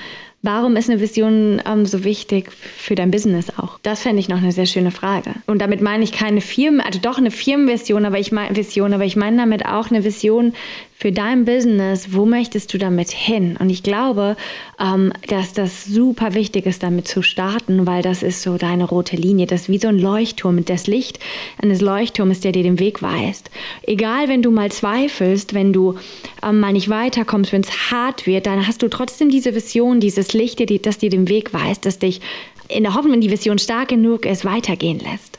Warum 0.46 0.76
ist 0.76 0.88
eine 0.88 1.00
Vision 1.00 1.60
ähm, 1.66 1.86
so 1.86 2.04
wichtig 2.04 2.52
für 2.52 2.94
dein 2.94 3.10
Business 3.10 3.50
auch? 3.58 3.80
Das 3.82 4.02
fände 4.02 4.20
ich 4.20 4.28
noch 4.28 4.36
eine 4.36 4.52
sehr 4.52 4.66
schöne 4.66 4.92
Frage. 4.92 5.30
Und 5.46 5.60
damit 5.60 5.80
meine 5.80 6.04
ich 6.04 6.12
keine 6.12 6.40
Firmen, 6.40 6.80
also 6.80 7.00
doch 7.00 7.18
eine 7.18 7.32
Firmenvision, 7.32 8.04
aber 8.04 8.20
ich 8.20 8.30
meine 8.30 8.54
Vision, 8.54 8.94
aber 8.94 9.04
ich 9.04 9.16
meine 9.16 9.38
damit 9.38 9.66
auch 9.66 9.90
eine 9.90 10.04
Vision 10.04 10.54
für 10.98 11.12
dein 11.12 11.44
Business, 11.44 12.14
wo 12.14 12.24
möchtest 12.24 12.72
du 12.72 12.78
damit 12.78 13.10
hin? 13.10 13.58
Und 13.60 13.68
ich 13.68 13.82
glaube, 13.82 14.34
ähm, 14.80 15.12
dass 15.28 15.52
das 15.52 15.84
super 15.84 16.32
wichtig 16.32 16.64
ist, 16.64 16.82
damit 16.82 17.06
zu 17.06 17.20
starten, 17.20 17.86
weil 17.86 18.00
das 18.00 18.22
ist 18.22 18.40
so 18.40 18.56
deine 18.56 18.84
rote 18.84 19.14
Linie. 19.14 19.46
Das 19.46 19.62
ist 19.62 19.68
wie 19.68 19.78
so 19.78 19.88
ein 19.88 19.98
Leuchtturm. 19.98 20.64
Das 20.64 20.86
Licht 20.86 21.20
eines 21.60 21.82
Leuchtturms, 21.82 22.40
der 22.40 22.52
dir 22.52 22.62
den 22.62 22.78
Weg 22.78 23.02
weist. 23.02 23.50
Egal, 23.82 24.28
wenn 24.28 24.40
du 24.40 24.50
mal 24.50 24.72
zweifelst, 24.72 25.52
wenn 25.52 25.74
du 25.74 25.96
ähm, 26.42 26.60
mal 26.60 26.72
nicht 26.72 26.88
weiterkommst, 26.88 27.52
wenn 27.52 27.60
es 27.60 27.90
hart 27.90 28.26
wird, 28.26 28.46
dann 28.46 28.66
hast 28.66 28.80
du 28.80 28.88
trotzdem 28.88 29.28
diese 29.28 29.54
Vision, 29.54 30.00
dieses 30.00 30.32
Licht, 30.32 30.62
das 30.86 30.96
dir 30.96 31.10
den 31.10 31.28
Weg 31.28 31.52
weist, 31.52 31.84
das 31.84 31.98
dich 31.98 32.22
in 32.68 32.84
der 32.84 32.94
Hoffnung, 32.94 33.12
wenn 33.12 33.20
die 33.20 33.30
Vision 33.30 33.58
stark 33.58 33.88
genug 33.88 34.24
ist, 34.24 34.46
weitergehen 34.46 35.00
lässt. 35.00 35.35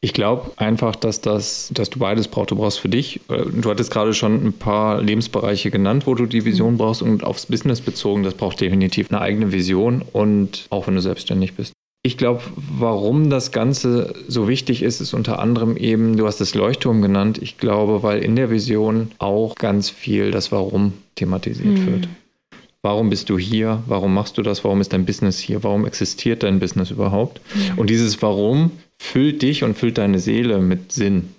Ich 0.00 0.12
glaube 0.12 0.52
einfach, 0.56 0.94
dass, 0.94 1.20
das, 1.20 1.70
dass 1.72 1.90
du 1.90 1.98
beides 1.98 2.28
brauchst. 2.28 2.50
Du 2.50 2.56
brauchst 2.56 2.78
für 2.78 2.88
dich, 2.88 3.20
äh, 3.28 3.44
du 3.50 3.70
hattest 3.70 3.90
gerade 3.90 4.14
schon 4.14 4.46
ein 4.46 4.52
paar 4.52 5.02
Lebensbereiche 5.02 5.70
genannt, 5.70 6.06
wo 6.06 6.14
du 6.14 6.26
die 6.26 6.44
Vision 6.44 6.74
mhm. 6.74 6.78
brauchst 6.78 7.02
und 7.02 7.24
aufs 7.24 7.46
Business 7.46 7.80
bezogen, 7.80 8.22
das 8.22 8.34
braucht 8.34 8.60
definitiv 8.60 9.10
eine 9.10 9.20
eigene 9.20 9.52
Vision 9.52 10.02
und 10.12 10.66
auch 10.70 10.86
wenn 10.86 10.94
du 10.94 11.00
selbstständig 11.00 11.54
bist. 11.54 11.72
Ich 12.02 12.16
glaube, 12.16 12.42
warum 12.54 13.30
das 13.30 13.50
Ganze 13.50 14.14
so 14.28 14.46
wichtig 14.46 14.84
ist, 14.84 15.00
ist 15.00 15.12
unter 15.12 15.40
anderem 15.40 15.76
eben, 15.76 16.16
du 16.16 16.26
hast 16.26 16.40
es 16.40 16.54
Leuchtturm 16.54 17.02
genannt, 17.02 17.38
ich 17.42 17.58
glaube, 17.58 18.04
weil 18.04 18.22
in 18.22 18.36
der 18.36 18.48
Vision 18.48 19.10
auch 19.18 19.56
ganz 19.56 19.90
viel 19.90 20.30
das 20.30 20.52
Warum 20.52 20.92
thematisiert 21.16 21.78
mhm. 21.78 21.86
wird. 21.86 22.08
Warum 22.82 23.10
bist 23.10 23.28
du 23.28 23.36
hier? 23.36 23.82
Warum 23.86 24.14
machst 24.14 24.38
du 24.38 24.42
das? 24.42 24.62
Warum 24.62 24.80
ist 24.80 24.92
dein 24.92 25.04
Business 25.04 25.40
hier? 25.40 25.64
Warum 25.64 25.84
existiert 25.84 26.44
dein 26.44 26.60
Business 26.60 26.92
überhaupt? 26.92 27.40
Mhm. 27.52 27.78
Und 27.78 27.90
dieses 27.90 28.22
Warum 28.22 28.70
füllt 28.98 29.42
dich 29.42 29.62
und 29.64 29.76
füllt 29.76 29.98
deine 29.98 30.18
Seele 30.18 30.58
mit 30.58 30.92
Sinn. 30.92 31.34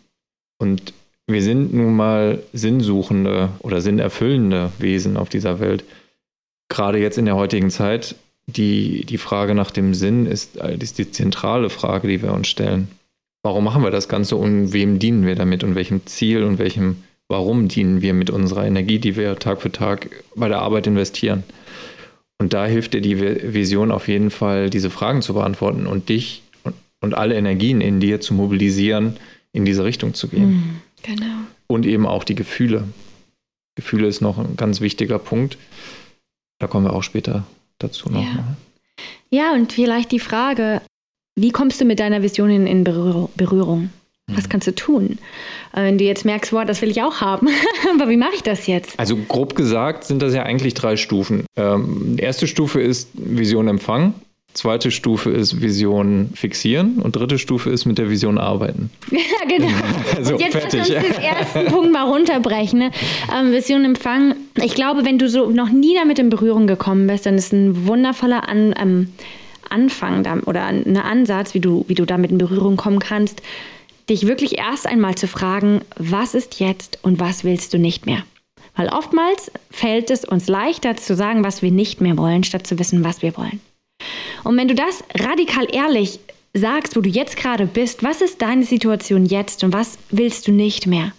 Und 0.60 0.94
wir 1.28 1.42
sind 1.42 1.74
nun 1.74 1.96
mal 1.96 2.42
sinnsuchende 2.54 3.50
oder 3.60 3.82
sinnerfüllende 3.82 4.72
Wesen 4.80 5.18
auf 5.18 5.30
dieser 5.30 5.60
Welt. 5.60 5.84
Gerade 6.70 7.00
jetzt 7.00 7.18
in 7.18 7.26
der 7.26 7.36
heutigen 7.36 7.70
Zeit, 7.70 8.16
die, 8.48 9.06
die 9.06 9.18
Frage 9.18 9.54
nach 9.54 9.72
dem 9.72 9.94
Sinn 9.94 10.26
ist, 10.26 10.56
ist 10.56 10.98
die 10.98 11.12
zentrale 11.12 11.70
Frage, 11.70 12.08
die 12.08 12.22
wir 12.22 12.34
uns 12.34 12.48
stellen. 12.48 12.88
Warum 13.44 13.64
machen 13.64 13.84
wir 13.84 13.92
das 13.92 14.10
Ganze 14.10 14.36
und 14.36 14.74
wem 14.74 15.00
dienen 15.00 15.26
wir 15.26 15.36
damit 15.36 15.64
und 15.64 15.76
welchem 15.76 16.06
Ziel 16.06 16.44
und 16.44 16.60
welchem 16.60 17.04
Warum 17.30 17.68
dienen 17.68 18.02
wir 18.02 18.14
mit 18.14 18.30
unserer 18.30 18.66
Energie, 18.66 19.00
die 19.00 19.18
wir 19.18 19.38
Tag 19.38 19.62
für 19.62 19.72
Tag 19.72 20.24
bei 20.36 20.48
der 20.48 20.60
Arbeit 20.60 20.88
investieren? 20.88 21.44
Und 22.40 22.54
da 22.54 22.66
hilft 22.66 22.94
dir 22.94 23.02
die 23.02 23.20
Vision 23.20 23.92
auf 23.92 24.08
jeden 24.08 24.30
Fall, 24.30 24.70
diese 24.70 24.90
Fragen 24.90 25.22
zu 25.22 25.34
beantworten 25.34 25.88
und 25.88 26.08
dich 26.08 26.44
und 27.02 27.14
alle 27.14 27.36
Energien 27.36 27.82
in 27.82 28.00
dir 28.00 28.22
zu 28.22 28.34
mobilisieren, 28.34 29.18
in 29.52 29.66
diese 29.66 29.84
Richtung 29.84 30.14
zu 30.14 30.28
gehen. 30.28 30.50
Mhm, 30.50 30.82
genau. 31.04 31.36
Und 31.68 31.86
eben 31.86 32.06
auch 32.06 32.24
die 32.24 32.36
Gefühle. 32.36 32.88
Gefühle 33.76 34.08
ist 34.08 34.22
noch 34.22 34.38
ein 34.38 34.56
ganz 34.56 34.82
wichtiger 34.82 35.20
Punkt. 35.20 35.58
Da 36.60 36.68
kommen 36.68 36.86
wir 36.86 36.94
auch 36.94 37.04
später 37.04 37.46
dazu 37.78 38.10
noch. 38.10 38.24
Ja, 38.24 38.58
ja 39.30 39.54
und 39.54 39.72
vielleicht 39.74 40.12
die 40.12 40.20
Frage, 40.20 40.82
wie 41.36 41.52
kommst 41.52 41.80
du 41.80 41.86
mit 41.86 42.00
deiner 42.00 42.24
Vision 42.24 42.50
in, 42.50 42.66
in 42.66 42.84
Berührung? 42.84 43.92
Was 44.30 44.46
mhm. 44.46 44.50
kannst 44.50 44.68
du 44.68 44.76
tun? 44.76 45.20
Äh, 45.74 45.84
wenn 45.84 45.98
du 45.98 46.04
jetzt 46.04 46.26
merkst, 46.26 46.52
boah, 46.52 46.66
das 46.66 46.82
will 46.82 46.90
ich 46.90 47.02
auch 47.02 47.22
haben, 47.22 47.48
aber 47.94 48.10
wie 48.10 48.18
mache 48.18 48.36
ich 48.36 48.44
das 48.44 48.68
jetzt? 48.68 49.00
Also 49.00 49.16
grob 49.16 49.56
gesagt 49.56 50.04
sind 50.04 50.22
das 50.22 50.34
ja 50.34 50.44
eigentlich 50.44 50.74
drei 50.74 50.98
Stufen. 50.98 51.46
Ähm, 51.56 52.18
die 52.18 52.24
erste 52.24 52.48
Stufe 52.48 52.82
ist 52.82 53.10
Vision 53.14 53.68
empfangen. 53.68 54.16
Zweite 54.58 54.90
Stufe 54.90 55.30
ist 55.30 55.62
Vision 55.62 56.32
fixieren 56.34 56.98
und 56.98 57.16
dritte 57.16 57.38
Stufe 57.38 57.70
ist 57.70 57.86
mit 57.86 58.00
der 58.00 58.10
Vision 58.10 58.40
arbeiten. 58.40 58.90
Ja, 59.12 59.48
genau. 59.48 59.68
Also 60.18 60.34
und 60.34 60.42
jetzt 60.42 60.54
fertig. 60.54 60.90
Lass 60.90 61.06
uns 61.06 61.16
den 61.16 61.24
ersten 61.24 61.66
Punkt 61.68 61.92
mal 61.92 62.10
runterbrechen. 62.10 62.80
Ne? 62.80 62.92
Ähm, 63.38 63.52
Vision 63.52 63.86
empfangen. 63.86 64.34
Ich 64.56 64.74
glaube, 64.74 65.06
wenn 65.06 65.20
du 65.20 65.30
so 65.30 65.52
noch 65.52 65.70
nie 65.70 65.94
damit 65.94 66.18
in 66.18 66.32
Berührung 66.32 66.66
gekommen 66.66 67.06
bist, 67.06 67.28
dann 67.28 67.36
ist 67.36 67.54
ein 67.54 67.86
wundervoller 67.86 68.50
An 68.50 68.74
ähm, 68.82 69.10
Anfang 69.70 70.24
da, 70.24 70.38
oder 70.48 70.66
ein 70.66 70.98
Ansatz, 70.98 71.54
wie 71.54 71.60
du, 71.60 71.86
wie 71.88 71.94
du 71.94 72.06
damit 72.06 72.32
in 72.32 72.40
Berührung 72.40 72.78
kommen 72.78 73.00
kannst, 73.00 73.44
dich 74.10 74.26
wirklich 74.26 74.58
erst 74.58 74.88
einmal 74.88 75.14
zu 75.14 75.28
fragen, 75.28 75.82
was 75.98 76.34
ist 76.34 76.60
jetzt 76.60 76.98
und 77.04 77.20
was 77.20 77.44
willst 77.44 77.76
du 77.76 77.78
nicht 77.78 78.08
mehr? 78.08 78.24
Weil 78.76 78.90
oftmals 78.90 79.52
fällt 79.70 80.10
es 80.10 80.26
uns 80.26 80.48
leichter 80.48 80.96
zu 80.98 81.16
sagen, 81.16 81.44
was 81.44 81.62
wir 81.62 81.72
nicht 81.72 82.02
mehr 82.02 82.18
wollen, 82.18 82.44
statt 82.44 82.66
zu 82.66 82.80
wissen, 82.80 83.04
was 83.04 83.22
wir 83.22 83.38
wollen. 83.38 83.60
Und 84.44 84.58
wenn 84.58 84.68
du 84.68 84.76
das 84.76 85.04
radikal 85.14 85.68
ehrlich 85.74 86.20
sagst, 86.54 86.96
wo 86.96 87.02
du 87.02 87.10
jetzt 87.10 87.38
gerade 87.38 87.66
bist, 87.66 88.04
was 88.04 88.22
ist 88.22 88.42
deine 88.42 88.64
Situation 88.64 89.26
jetzt 89.26 89.64
und 89.64 89.74
was 89.74 89.98
willst 90.10 90.48
du 90.48 90.52
nicht 90.52 90.88
mehr? 90.88 91.12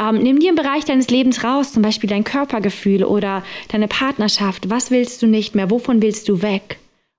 Ähm, 0.00 0.18
nimm 0.18 0.40
dir 0.40 0.48
einen 0.48 0.56
Bereich 0.56 0.84
deines 0.84 1.08
Lebens 1.10 1.44
raus, 1.44 1.72
zum 1.72 1.82
Beispiel 1.82 2.08
dein 2.08 2.24
Körpergefühl 2.24 3.04
oder 3.04 3.44
deine 3.68 3.88
Partnerschaft. 3.88 4.70
Was 4.70 4.90
willst 4.90 5.22
du 5.22 5.26
nicht 5.26 5.54
mehr? 5.54 5.70
Wovon 5.70 6.02
willst 6.02 6.28
du 6.28 6.42
weg? 6.42 6.78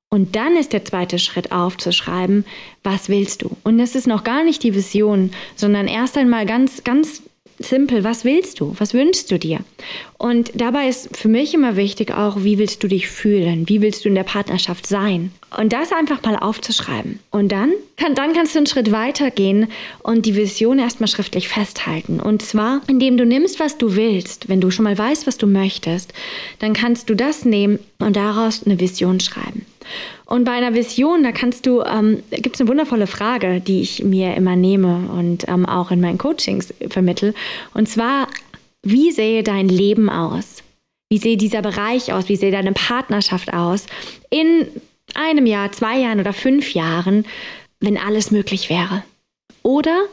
Und 0.10 0.36
dann 0.36 0.56
ist 0.56 0.74
der 0.74 0.86
zweite 0.86 1.18
Schritt 1.18 1.52
aufzuschreiben, 1.52 2.46
was 2.84 3.10
willst 3.10 3.42
du? 3.42 3.56
Und 3.64 3.80
das 3.80 3.96
ist 3.96 4.06
noch 4.06 4.24
gar 4.24 4.44
nicht 4.44 4.62
die 4.62 4.76
Vision, 4.76 5.32
sondern 5.56 5.88
erst 5.88 6.18
einmal 6.18 6.46
ganz, 6.46 6.84
ganz 6.84 7.24
simpel, 7.66 8.04
was 8.04 8.26
willst 8.26 8.60
du? 8.60 8.76
Was 8.78 8.94
wünschst 8.94 9.32
du 9.32 9.40
dir? 9.40 9.60
Und 10.18 10.52
dabei 10.56 10.88
ist 10.88 11.16
für 11.16 11.28
mich 11.28 11.54
immer 11.54 11.76
wichtig 11.76 12.14
auch, 12.14 12.44
wie 12.44 12.58
willst 12.58 12.84
du 12.84 12.88
dich 12.88 13.08
fühlen? 13.08 13.68
Wie 13.68 13.82
willst 13.82 14.06
du 14.06 14.10
in 14.10 14.16
der 14.16 14.24
Partnerschaft 14.24 14.88
sein? 14.88 15.32
Und 15.58 15.74
das 15.74 15.92
einfach 15.92 16.22
mal 16.24 16.38
aufzuschreiben. 16.38 17.20
Und 17.30 17.52
dann, 17.52 17.72
kann, 17.98 18.16
dann 18.16 18.34
kannst 18.34 18.56
du 18.56 18.60
einen 18.60 18.68
Schritt 18.68 18.92
weiter 18.92 19.32
gehen 19.32 19.68
und 20.02 20.26
die 20.26 20.36
Vision 20.36 20.80
erstmal 20.80 21.08
schriftlich 21.08 21.48
festhalten. 21.48 22.20
Und 22.20 22.42
zwar, 22.42 22.82
indem 22.88 23.18
du 23.18 23.26
nimmst, 23.26 23.60
was 23.60 23.78
du 23.78 23.96
willst. 23.96 24.50
Wenn 24.50 24.62
du 24.62 24.72
schon 24.72 24.84
mal 24.84 24.98
weißt, 24.98 25.28
was 25.28 25.38
du 25.38 25.48
möchtest, 25.48 26.14
dann 26.60 26.74
kannst 26.74 27.10
du 27.10 27.16
das 27.16 27.46
nehmen 27.46 27.80
und 28.00 28.16
daraus 28.16 28.64
eine 28.66 28.80
Vision 28.80 29.20
schreiben. 29.20 29.63
Und 30.26 30.46
bei 30.46 30.52
einer 30.52 30.74
Vision, 30.74 31.24
da 31.24 31.32
kannst 31.32 31.66
du, 31.66 31.82
ähm, 31.82 32.24
gibt 32.32 32.56
es 32.56 32.62
eine 32.62 32.70
wundervolle 32.70 33.08
Frage, 33.08 33.62
die 33.62 33.82
ich 33.82 34.04
mir 34.04 34.36
immer 34.36 34.56
nehme 34.56 35.10
und 35.12 35.48
ähm, 35.48 35.66
auch 35.66 35.92
in 35.92 36.02
meinen 36.02 36.18
Coachings 36.18 36.74
vermittel. 36.90 37.34
Und 37.74 37.90
zwar, 37.90 38.28
wie 38.84 39.12
sähe 39.12 39.44
dein 39.44 39.70
Leben 39.70 40.10
aus? 40.10 40.64
Wie 41.10 41.18
sähe 41.18 41.38
dieser 41.38 41.62
Bereich 41.62 42.12
aus? 42.12 42.30
Wie 42.30 42.36
sähe 42.36 42.52
deine 42.52 42.74
Partnerschaft 42.74 43.54
aus? 43.54 43.86
In 44.30 44.68
einem 45.14 45.46
Jahr, 45.46 45.72
zwei 45.72 46.00
Jahren 46.00 46.20
oder 46.20 46.34
fünf 46.34 46.74
Jahren, 46.74 47.26
wenn 47.80 47.98
alles 47.98 48.32
möglich 48.32 48.70
wäre. 48.70 49.04
Oder 49.62 50.06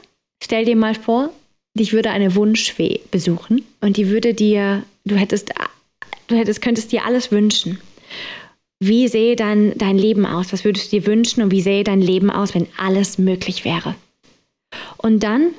stell 0.42 0.64
dir 0.64 0.76
mal 0.76 0.94
vor, 0.94 1.30
dich 1.74 1.92
würde 1.92 2.10
eine 2.10 2.34
Wunschfee 2.34 3.00
besuchen 3.10 3.64
und 3.80 3.96
die 3.96 4.08
würde 4.08 4.34
dir, 4.34 4.82
du 5.04 5.14
hättest, 5.14 5.52
du 6.26 6.36
hättest, 6.36 6.62
könntest 6.62 6.92
dir 6.92 7.04
alles 7.04 7.30
wünschen. 7.32 7.80
Wie 8.82 9.08
sähe 9.08 9.36
dann 9.36 9.74
dein 9.76 9.98
Leben 9.98 10.24
aus? 10.24 10.54
Was 10.54 10.64
würdest 10.64 10.90
du 10.90 10.98
dir 10.98 11.06
wünschen 11.06 11.42
und 11.42 11.50
wie 11.50 11.60
sähe 11.60 11.84
dein 11.84 12.00
Leben 12.00 12.30
aus, 12.30 12.54
wenn 12.54 12.66
alles 12.78 13.18
möglich 13.18 13.66
wäre? 13.66 13.94
Und 14.96 15.22
dann 15.22 15.50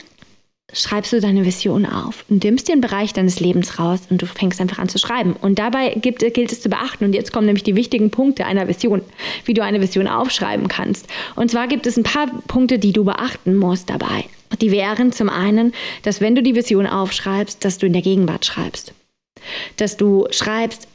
schreibst 0.73 1.13
du 1.13 1.19
deine 1.19 1.45
Vision 1.45 1.85
auf 1.85 2.25
und 2.29 2.43
nimmst 2.43 2.67
dir 2.67 2.71
einen 2.71 2.81
Bereich 2.81 3.13
deines 3.13 3.39
Lebens 3.39 3.77
raus 3.77 4.01
und 4.09 4.21
du 4.21 4.25
fängst 4.25 4.59
einfach 4.59 4.79
an 4.79 4.89
zu 4.89 4.97
schreiben. 4.97 5.33
Und 5.33 5.59
dabei 5.59 5.93
gibt, 5.95 6.21
gilt 6.33 6.51
es 6.51 6.61
zu 6.61 6.69
beachten, 6.69 7.05
und 7.05 7.13
jetzt 7.13 7.31
kommen 7.31 7.45
nämlich 7.45 7.63
die 7.63 7.75
wichtigen 7.75 8.09
Punkte 8.09 8.45
einer 8.45 8.67
Vision, 8.67 9.01
wie 9.45 9.53
du 9.53 9.63
eine 9.63 9.81
Vision 9.81 10.07
aufschreiben 10.07 10.67
kannst. 10.67 11.07
Und 11.35 11.51
zwar 11.51 11.67
gibt 11.67 11.85
es 11.85 11.97
ein 11.97 12.03
paar 12.03 12.27
Punkte, 12.47 12.79
die 12.79 12.93
du 12.93 13.03
beachten 13.03 13.55
musst 13.55 13.89
dabei. 13.89 14.25
Die 14.61 14.71
wären 14.71 15.11
zum 15.11 15.29
einen, 15.29 15.73
dass 16.03 16.21
wenn 16.21 16.35
du 16.35 16.41
die 16.41 16.55
Vision 16.55 16.87
aufschreibst, 16.87 17.63
dass 17.63 17.77
du 17.77 17.85
in 17.85 17.93
der 17.93 18.01
Gegenwart 18.01 18.45
schreibst. 18.45 18.93
Dass 19.77 19.97
du 19.97 20.27
schreibst, 20.31 20.87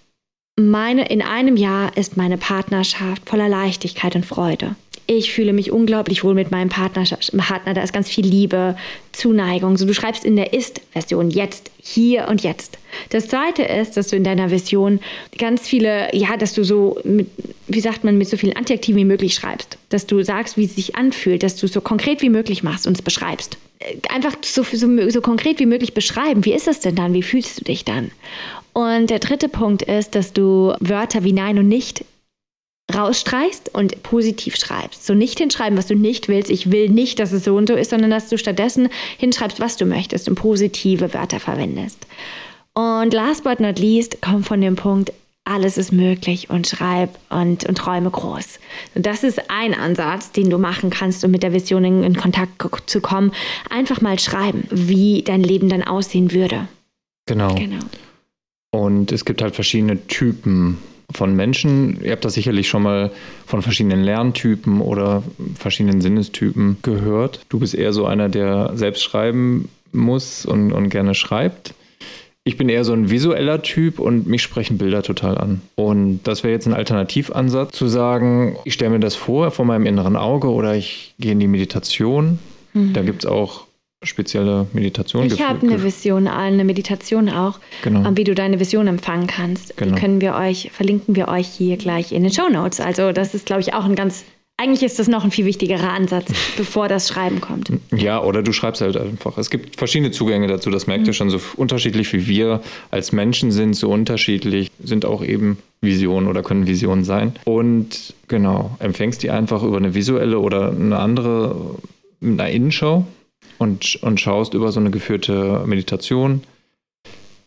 meine, 0.58 1.08
in 1.08 1.20
einem 1.20 1.56
Jahr 1.56 1.96
ist 1.96 2.16
meine 2.16 2.38
Partnerschaft 2.38 3.28
voller 3.28 3.48
Leichtigkeit 3.48 4.16
und 4.16 4.25
Freude. 4.25 4.75
Ich 5.06 5.32
fühle 5.32 5.52
mich 5.52 5.70
unglaublich 5.70 6.25
wohl 6.25 6.34
mit 6.34 6.50
meinem 6.50 6.68
Partner, 6.68 7.04
da 7.04 7.82
ist 7.82 7.92
ganz 7.92 8.08
viel 8.08 8.26
Liebe, 8.26 8.76
Zuneigung. 9.12 9.76
So, 9.76 9.86
du 9.86 9.94
schreibst 9.94 10.25
in 10.25 10.34
der 10.36 10.52
Ist-Version 10.52 11.30
jetzt, 11.30 11.70
hier 11.80 12.26
und 12.28 12.42
jetzt. 12.42 12.78
Das 13.10 13.28
zweite 13.28 13.62
ist, 13.62 13.96
dass 13.96 14.08
du 14.08 14.16
in 14.16 14.25
deiner 14.25 14.50
Vision 14.50 15.00
ganz 15.38 15.68
viele, 15.68 16.14
ja, 16.14 16.36
dass 16.36 16.54
du 16.54 16.64
so, 16.64 16.98
mit, 17.04 17.28
wie 17.68 17.80
sagt 17.80 18.02
man, 18.02 18.18
mit 18.18 18.28
so 18.28 18.36
vielen 18.36 18.56
Adjektiven 18.56 19.00
wie 19.00 19.04
möglich 19.04 19.34
schreibst. 19.34 19.78
Dass 19.90 20.06
du 20.06 20.22
sagst, 20.25 20.56
wie 20.56 20.64
es 20.64 20.75
sich 20.75 20.96
anfühlt, 20.96 21.42
dass 21.42 21.56
du 21.56 21.66
es 21.66 21.72
so 21.72 21.80
konkret 21.80 22.20
wie 22.22 22.30
möglich 22.30 22.64
machst 22.64 22.86
und 22.86 22.94
es 22.94 23.02
beschreibst. 23.02 23.58
Äh, 23.78 23.96
einfach 24.08 24.36
so, 24.42 24.64
so, 24.64 25.10
so 25.10 25.20
konkret 25.20 25.60
wie 25.60 25.66
möglich 25.66 25.94
beschreiben. 25.94 26.44
Wie 26.44 26.52
ist 26.52 26.66
es 26.66 26.80
denn 26.80 26.96
dann? 26.96 27.14
Wie 27.14 27.22
fühlst 27.22 27.60
du 27.60 27.64
dich 27.64 27.84
dann? 27.84 28.10
Und 28.72 29.10
der 29.10 29.20
dritte 29.20 29.48
Punkt 29.48 29.82
ist, 29.82 30.14
dass 30.16 30.32
du 30.32 30.75
Wörter 30.80 31.22
wie 31.22 31.32
Nein 31.32 31.58
und 31.58 31.68
Nicht 31.68 32.04
rausstreichst 32.94 33.74
und 33.74 34.02
positiv 34.02 34.56
schreibst. 34.56 35.06
So 35.06 35.14
nicht 35.14 35.38
hinschreiben, 35.38 35.76
was 35.76 35.86
du 35.86 35.96
nicht 35.96 36.28
willst. 36.28 36.50
Ich 36.50 36.70
will 36.70 36.88
nicht, 36.88 37.18
dass 37.18 37.32
es 37.32 37.44
so 37.44 37.56
und 37.56 37.68
so 37.68 37.74
ist, 37.74 37.90
sondern 37.90 38.10
dass 38.10 38.28
du 38.28 38.38
stattdessen 38.38 38.88
hinschreibst, 39.18 39.60
was 39.60 39.76
du 39.76 39.86
möchtest 39.86 40.28
und 40.28 40.36
positive 40.36 41.12
Wörter 41.12 41.40
verwendest. 41.40 42.06
Und 42.74 43.12
last 43.12 43.42
but 43.42 43.58
not 43.58 43.78
least, 43.78 44.18
komm 44.20 44.44
von 44.44 44.60
dem 44.60 44.76
Punkt, 44.76 45.12
alles 45.44 45.78
ist 45.78 45.92
möglich 45.92 46.50
und 46.50 46.66
schreib 46.66 47.16
und, 47.30 47.64
und 47.64 47.78
träume 47.78 48.10
groß. 48.10 48.58
Und 48.94 49.06
das 49.06 49.22
ist 49.22 49.48
ein 49.48 49.74
Ansatz, 49.74 50.32
den 50.32 50.50
du 50.50 50.58
machen 50.58 50.90
kannst, 50.90 51.24
um 51.24 51.30
mit 51.30 51.42
der 51.42 51.52
Vision 51.52 51.84
in, 51.84 52.02
in 52.02 52.16
Kontakt 52.16 52.60
zu 52.86 53.00
kommen. 53.00 53.32
Einfach 53.70 54.00
mal 54.00 54.18
schreiben, 54.18 54.64
wie 54.70 55.22
dein 55.22 55.42
Leben 55.42 55.68
dann 55.68 55.84
aussehen 55.84 56.32
würde. 56.32 56.68
Genau. 57.26 57.54
genau. 57.54 57.84
Und 58.72 59.12
es 59.12 59.24
gibt 59.24 59.40
halt 59.40 59.54
verschiedene 59.54 60.06
Typen 60.08 60.78
von 61.12 61.34
Menschen. 61.34 62.02
Ihr 62.02 62.12
habt 62.12 62.25
das 62.25 62.34
sicherlich 62.34 62.68
schon 62.68 62.82
mal 62.82 63.10
von 63.46 63.62
verschiedenen 63.62 64.02
Lerntypen 64.02 64.80
oder 64.80 65.22
verschiedenen 65.54 66.00
Sinnestypen 66.00 66.78
gehört. 66.82 67.40
Du 67.48 67.58
bist 67.58 67.75
eher 67.75 67.92
so 67.92 68.06
einer, 68.06 68.28
der 68.28 68.72
selbst 68.75 69.02
schreiben 69.02 69.68
muss 69.92 70.44
und, 70.44 70.72
und 70.72 70.88
gerne 70.88 71.14
schreibt. 71.14 71.75
Ich 72.44 72.56
bin 72.56 72.68
eher 72.68 72.84
so 72.84 72.92
ein 72.92 73.10
visueller 73.10 73.62
Typ 73.62 73.98
und 73.98 74.28
mich 74.28 74.40
sprechen 74.40 74.78
Bilder 74.78 75.02
total 75.02 75.36
an. 75.36 75.62
Und 75.75 76.20
das 76.25 76.44
wäre 76.44 76.52
jetzt 76.52 76.66
ein 76.66 76.75
Alternativansatz, 76.75 77.76
zu 77.76 77.88
sagen, 77.88 78.56
ich 78.64 78.75
stelle 78.75 78.92
mir 78.92 79.00
das 79.00 79.16
vor 79.16 79.50
vor 79.50 79.64
meinem 79.64 79.84
inneren 79.84 80.14
Auge 80.14 80.48
oder 80.48 80.76
ich 80.76 81.14
gehe 81.18 81.32
in 81.32 81.40
die 81.40 81.48
Meditation. 81.48 82.38
Mhm. 82.72 82.92
Da 82.92 83.02
gibt 83.02 83.25
es 83.25 83.30
auch 83.30 83.65
spezielle 84.06 84.66
Meditation. 84.72 85.26
Ich 85.26 85.42
habe 85.42 85.66
eine 85.66 85.82
Vision, 85.82 86.28
eine 86.28 86.64
Meditation 86.64 87.28
auch, 87.28 87.58
genau. 87.82 88.10
wie 88.14 88.25
du 88.25 88.34
deine 88.34 88.60
Vision 88.60 88.86
empfangen 88.86 89.26
kannst. 89.26 89.76
Genau. 89.76 89.94
Die 89.94 90.00
können 90.00 90.20
wir 90.20 90.34
euch, 90.34 90.70
verlinken 90.72 91.16
wir 91.16 91.28
euch 91.28 91.46
hier 91.46 91.76
gleich 91.76 92.12
in 92.12 92.22
den 92.22 92.32
Show 92.32 92.48
Notes. 92.48 92.80
Also 92.80 93.12
das 93.12 93.34
ist, 93.34 93.46
glaube 93.46 93.62
ich, 93.62 93.75
auch 93.75 93.84
ein 93.84 93.94
ganz 93.94 94.25
eigentlich 94.58 94.82
ist 94.82 94.98
das 94.98 95.06
noch 95.06 95.22
ein 95.22 95.30
viel 95.30 95.44
wichtigerer 95.44 95.92
Ansatz, 95.92 96.32
bevor 96.56 96.88
das 96.88 97.08
Schreiben 97.08 97.40
kommt. 97.40 97.70
Ja, 97.94 98.22
oder 98.22 98.42
du 98.42 98.52
schreibst 98.52 98.80
halt 98.80 98.96
einfach. 98.96 99.36
Es 99.36 99.50
gibt 99.50 99.76
verschiedene 99.76 100.10
Zugänge 100.12 100.46
dazu, 100.46 100.70
das 100.70 100.86
merkt 100.86 101.02
mhm. 101.02 101.08
ihr 101.08 101.12
schon. 101.12 101.30
So 101.30 101.40
unterschiedlich 101.56 102.12
wie 102.12 102.26
wir 102.26 102.62
als 102.90 103.12
Menschen 103.12 103.52
sind, 103.52 103.75
so 103.75 103.90
unterschiedlich 103.90 104.70
sind 104.82 105.04
auch 105.04 105.22
eben 105.22 105.58
Visionen 105.82 106.26
oder 106.26 106.42
können 106.42 106.66
Visionen 106.66 107.04
sein. 107.04 107.34
Und 107.44 108.14
genau, 108.28 108.75
empfängst 108.78 109.22
die 109.22 109.30
einfach 109.30 109.62
über 109.62 109.76
eine 109.76 109.94
visuelle 109.94 110.38
oder 110.38 110.70
eine 110.70 110.98
andere, 110.98 111.76
eine 112.22 112.50
Innenschau 112.50 113.06
und, 113.58 113.96
und 114.02 114.20
schaust 114.20 114.54
über 114.54 114.72
so 114.72 114.80
eine 114.80 114.90
geführte 114.90 115.62
Meditation, 115.66 116.42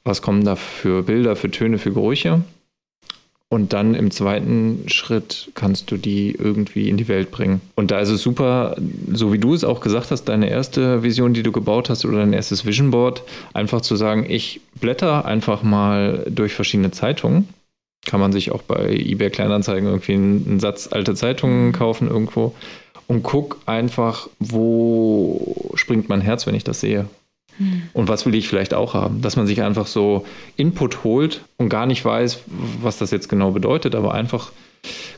was 0.04 0.22
kommen 0.22 0.44
da 0.44 0.56
für 0.56 1.04
Bilder, 1.04 1.36
für 1.36 1.52
Töne, 1.52 1.78
für 1.78 1.92
Gerüche. 1.92 2.42
Und 3.52 3.74
dann 3.74 3.96
im 3.96 4.12
zweiten 4.12 4.88
Schritt 4.88 5.50
kannst 5.56 5.90
du 5.90 5.98
die 5.98 6.36
irgendwie 6.38 6.88
in 6.88 6.98
die 6.98 7.08
Welt 7.08 7.32
bringen. 7.32 7.62
Und 7.74 7.90
da 7.90 8.00
ist 8.00 8.10
es 8.10 8.22
super, 8.22 8.78
so 9.12 9.34
wie 9.34 9.40
du 9.40 9.56
es 9.56 9.64
auch 9.64 9.82
gesagt 9.82 10.12
hast, 10.12 10.26
deine 10.26 10.52
erste 10.52 11.02
Vision, 11.02 11.34
die 11.34 11.42
du 11.42 11.52
gebaut 11.52 11.90
hast 11.90 12.06
oder 12.06 12.20
dein 12.20 12.34
erstes 12.34 12.68
Vision 12.68 12.92
Board, 12.92 13.24
einfach 13.54 13.82
zu 13.82 13.96
sagen, 13.96 14.28
ich 14.30 14.62
blätter 14.80 15.26
einfach 15.26 15.64
mal 15.64 16.28
durch 16.30 16.54
verschiedene 16.54 16.92
Zeitungen. 16.92 17.50
Kann 18.06 18.20
man 18.20 18.32
sich 18.32 18.52
auch 18.52 18.62
bei 18.62 18.94
eBay 18.94 19.32
Kleinanzeigen 19.32 19.90
irgendwie 19.90 20.14
einen 20.14 20.60
Satz 20.60 20.88
alte 20.92 21.16
Zeitungen 21.16 21.74
kaufen 21.74 22.08
irgendwo 22.08 22.54
und 23.10 23.24
guck 23.24 23.58
einfach, 23.66 24.30
wo 24.40 25.72
springt 25.74 26.10
mein 26.10 26.22
Herz, 26.22 26.46
wenn 26.46 26.54
ich 26.54 26.64
das 26.64 26.80
sehe. 26.80 27.08
Hm. 27.58 27.82
Und 27.94 28.08
was 28.08 28.28
will 28.28 28.36
ich 28.36 28.48
vielleicht 28.48 28.76
auch 28.76 28.94
haben? 28.94 29.22
Dass 29.22 29.36
man 29.36 29.48
sich 29.48 29.64
einfach 29.64 29.88
so 29.88 30.28
Input 30.58 31.04
holt 31.04 31.42
und 31.58 31.70
gar 31.70 31.88
nicht 31.88 32.06
weiß, 32.06 32.44
was 32.82 33.00
das 33.00 33.10
jetzt 33.10 33.28
genau 33.28 33.50
bedeutet, 33.50 33.96
aber 33.96 34.14
einfach 34.14 34.52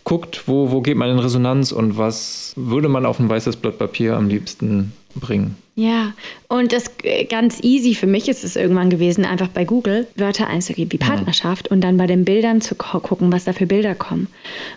guckt, 0.06 0.47
wo, 0.47 0.71
wo 0.71 0.80
geht 0.80 0.95
man 0.95 1.10
in 1.10 1.19
Resonanz 1.19 1.73
und 1.73 1.97
was 1.97 2.54
würde 2.56 2.88
man 2.88 3.06
auf 3.06 3.19
ein 3.19 3.30
weißes 3.30 3.58
Blatt 3.58 3.77
Papier 3.77 4.15
am 4.15 4.30
liebsten 4.30 4.93
bringen. 5.15 5.56
Ja, 5.76 6.13
und 6.50 6.74
das 6.74 6.91
ganz 7.30 7.60
easy 7.63 7.95
für 7.95 8.06
mich 8.06 8.28
ist 8.28 8.43
es 8.43 8.58
irgendwann 8.58 8.89
gewesen, 8.89 9.24
einfach 9.24 9.47
bei 9.47 9.63
Google 9.63 10.06
Wörter 10.15 10.47
einzugeben 10.47 10.91
wie 10.91 10.97
Partnerschaft 10.97 11.71
mhm. 11.71 11.76
und 11.76 11.82
dann 11.82 11.97
bei 11.97 12.08
den 12.08 12.26
Bildern 12.26 12.60
zu 12.60 12.76
gucken, 12.76 13.32
was 13.32 13.45
da 13.45 13.54
für 13.54 13.65
Bilder 13.65 13.95
kommen. 13.95 14.28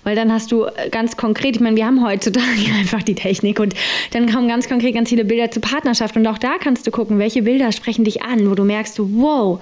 Weil 0.04 0.14
dann 0.14 0.32
hast 0.32 0.52
du 0.52 0.66
ganz 0.92 1.16
konkret, 1.16 1.56
ich 1.56 1.60
meine, 1.60 1.76
wir 1.76 1.84
haben 1.84 2.04
heutzutage 2.04 2.46
einfach 2.78 3.02
die 3.02 3.16
Technik 3.16 3.58
und 3.58 3.74
dann 4.12 4.30
kommen 4.30 4.46
ganz 4.46 4.68
konkret 4.68 4.94
ganz 4.94 5.08
viele 5.08 5.24
Bilder 5.24 5.50
zur 5.50 5.62
Partnerschaft 5.62 6.16
und 6.16 6.26
auch 6.28 6.38
da 6.38 6.54
kannst 6.60 6.86
du 6.86 6.92
gucken, 6.92 7.18
welche 7.18 7.42
Bilder 7.42 7.72
sprechen 7.72 8.04
dich 8.04 8.22
an, 8.22 8.48
wo 8.48 8.54
du 8.54 8.64
merkst, 8.64 8.98
wow, 8.98 9.60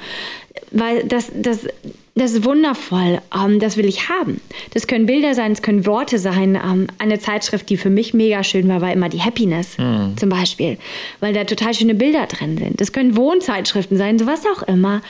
weil 0.71 1.05
das, 1.05 1.33
das 1.35 1.67
das 2.15 2.33
ist 2.33 2.45
wundervoll, 2.45 3.21
ähm, 3.35 3.59
das 3.59 3.77
will 3.77 3.87
ich 3.87 4.09
haben. 4.09 4.41
Das 4.75 4.87
können 4.87 5.07
Bilder 5.07 5.35
sein, 5.35 5.53
es 5.53 5.63
können 5.63 5.87
Worte 5.87 6.19
sein. 6.19 6.57
Ähm, 6.57 6.89
eine 6.99 7.19
Zeitschrift, 7.19 7.71
die 7.71 7.77
für 7.77 7.91
mich 7.91 8.13
mega 8.13 8.45
schön 8.45 8.69
war, 8.69 8.81
war 8.81 8.93
immer 8.93 9.09
die 9.09 9.23
Happiness 9.23 9.79
mhm. 9.79 10.17
zum 10.17 10.29
Beispiel, 10.29 10.79
weil 11.21 11.33
da 11.33 11.45
total 11.45 11.73
schöne 11.73 11.95
Bilder 11.95 12.27
drin 12.27 12.59
sind. 12.59 12.81
Das 12.81 12.93
können 12.93 13.17
Wohnzeitschriften 13.17 13.97
sein, 13.97 14.19
sowas 14.19 14.43
auch 14.47 14.63
immer. 14.65 15.01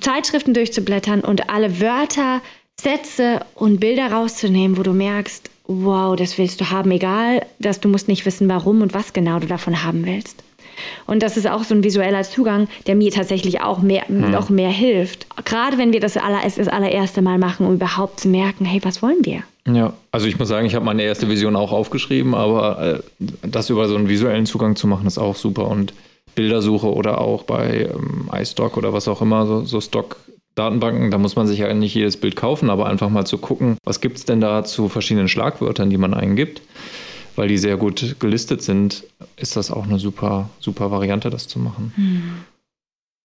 Zeitschriften 0.00 0.52
durchzublättern 0.52 1.20
und 1.20 1.48
alle 1.48 1.80
Wörter, 1.80 2.42
Sätze 2.78 3.40
und 3.54 3.80
Bilder 3.80 4.12
rauszunehmen, 4.12 4.76
wo 4.76 4.82
du 4.82 4.92
merkst, 4.92 5.50
wow, 5.64 6.16
das 6.16 6.36
willst 6.36 6.60
du 6.60 6.70
haben, 6.70 6.90
egal, 6.90 7.46
dass 7.58 7.80
du 7.80 7.88
musst 7.88 8.08
nicht 8.08 8.26
wissen, 8.26 8.48
warum 8.48 8.82
und 8.82 8.92
was 8.92 9.12
genau 9.12 9.38
du 9.38 9.46
davon 9.46 9.82
haben 9.84 10.04
willst. 10.04 10.42
Und 11.06 11.22
das 11.22 11.36
ist 11.36 11.48
auch 11.48 11.64
so 11.64 11.74
ein 11.74 11.84
visueller 11.84 12.22
Zugang, 12.22 12.68
der 12.86 12.94
mir 12.94 13.10
tatsächlich 13.10 13.60
auch 13.60 13.80
mehr, 13.80 14.04
mhm. 14.08 14.30
noch 14.30 14.50
mehr 14.50 14.70
hilft. 14.70 15.26
Gerade 15.44 15.78
wenn 15.78 15.92
wir 15.92 16.00
das, 16.00 16.16
aller, 16.16 16.40
das 16.44 16.68
allererste 16.68 17.22
Mal 17.22 17.38
machen, 17.38 17.66
um 17.66 17.74
überhaupt 17.74 18.20
zu 18.20 18.28
merken, 18.28 18.64
hey, 18.64 18.80
was 18.82 19.02
wollen 19.02 19.24
wir? 19.24 19.42
Ja, 19.66 19.92
also 20.10 20.26
ich 20.26 20.38
muss 20.38 20.48
sagen, 20.48 20.66
ich 20.66 20.74
habe 20.74 20.84
meine 20.84 21.02
erste 21.02 21.28
Vision 21.28 21.56
auch 21.56 21.72
aufgeschrieben, 21.72 22.34
aber 22.34 23.02
äh, 23.20 23.26
das 23.42 23.70
über 23.70 23.88
so 23.88 23.96
einen 23.96 24.08
visuellen 24.08 24.46
Zugang 24.46 24.76
zu 24.76 24.86
machen, 24.86 25.06
ist 25.06 25.18
auch 25.18 25.36
super. 25.36 25.68
Und 25.68 25.92
Bildersuche 26.34 26.92
oder 26.92 27.20
auch 27.20 27.42
bei 27.42 27.90
ähm, 27.92 28.30
iStock 28.32 28.76
oder 28.76 28.92
was 28.92 29.08
auch 29.08 29.20
immer, 29.20 29.46
so, 29.46 29.64
so 29.64 29.80
Stock 29.80 30.16
Datenbanken, 30.54 31.10
da 31.10 31.18
muss 31.18 31.36
man 31.36 31.46
sich 31.46 31.60
ja 31.60 31.72
nicht 31.72 31.94
jedes 31.94 32.16
Bild 32.16 32.36
kaufen, 32.36 32.70
aber 32.70 32.86
einfach 32.86 33.08
mal 33.08 33.24
zu 33.24 33.38
gucken, 33.38 33.76
was 33.84 34.00
gibt 34.00 34.18
es 34.18 34.24
denn 34.24 34.40
da 34.40 34.64
zu 34.64 34.88
verschiedenen 34.88 35.28
Schlagwörtern, 35.28 35.90
die 35.90 35.96
man 35.96 36.12
eingibt 36.12 36.60
weil 37.36 37.48
die 37.48 37.58
sehr 37.58 37.76
gut 37.76 38.16
gelistet 38.18 38.62
sind, 38.62 39.04
ist 39.36 39.56
das 39.56 39.70
auch 39.70 39.84
eine 39.84 39.98
super, 39.98 40.50
super 40.60 40.90
Variante, 40.90 41.30
das 41.30 41.48
zu 41.48 41.58
machen. 41.58 41.92
Hm. 41.96 42.22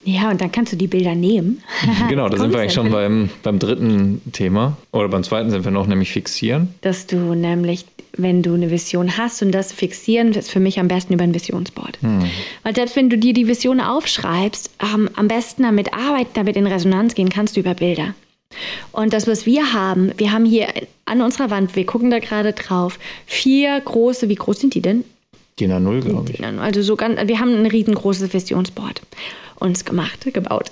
Ja, 0.03 0.29
und 0.29 0.39
dann 0.39 0.51
kannst 0.51 0.71
du 0.71 0.77
die 0.77 0.87
Bilder 0.87 1.15
nehmen. 1.15 1.63
genau, 2.09 2.29
da 2.29 2.37
sind 2.37 2.53
wir 2.53 2.59
eigentlich 2.59 2.73
schon 2.73 2.91
beim, 2.91 3.29
beim 3.41 3.57
dritten 3.57 4.21
Thema. 4.33 4.77
Oder 4.91 5.09
beim 5.09 5.23
zweiten 5.23 5.49
sind 5.49 5.65
wir 5.65 5.71
noch, 5.71 5.87
nämlich 5.87 6.11
fixieren. 6.11 6.75
Dass 6.81 7.07
du 7.07 7.33
nämlich, 7.33 7.85
wenn 8.15 8.43
du 8.43 8.53
eine 8.53 8.69
Vision 8.69 9.17
hast 9.17 9.41
und 9.41 9.51
das 9.51 9.73
fixieren, 9.73 10.33
ist 10.33 10.51
für 10.51 10.59
mich 10.59 10.79
am 10.79 10.87
besten 10.87 11.13
über 11.13 11.23
ein 11.23 11.33
Visionsboard. 11.33 11.97
Hm. 12.01 12.23
Weil 12.61 12.75
selbst 12.75 12.95
wenn 12.95 13.09
du 13.09 13.17
dir 13.17 13.33
die 13.33 13.47
Vision 13.47 13.81
aufschreibst, 13.81 14.69
ähm, 14.93 15.09
am 15.15 15.27
besten 15.27 15.63
damit 15.63 15.93
arbeiten, 15.93 16.31
damit 16.35 16.55
in 16.55 16.67
Resonanz 16.67 17.15
gehen 17.15 17.29
kannst 17.29 17.55
du 17.55 17.61
über 17.61 17.73
Bilder. 17.73 18.13
Und 18.91 19.13
das, 19.13 19.27
was 19.27 19.45
wir 19.45 19.73
haben, 19.73 20.11
wir 20.17 20.31
haben 20.31 20.45
hier 20.45 20.67
an 21.05 21.21
unserer 21.21 21.49
Wand, 21.49 21.75
wir 21.75 21.85
gucken 21.85 22.09
da 22.11 22.19
gerade 22.19 22.53
drauf, 22.53 22.99
vier 23.25 23.79
große, 23.79 24.29
wie 24.29 24.35
groß 24.35 24.59
sind 24.59 24.73
die 24.73 24.81
denn? 24.81 25.03
DIN 25.59 25.71
A0, 25.71 26.01
glaube 26.01 26.31
ich. 26.31 26.43
Also 26.43 26.81
so 26.81 26.95
ganz, 26.95 27.19
wir 27.27 27.39
haben 27.39 27.53
ein 27.55 27.65
riesengroßes 27.65 28.33
Visionsboard 28.33 29.01
uns 29.57 29.85
gemacht, 29.85 30.27
gebaut. 30.33 30.69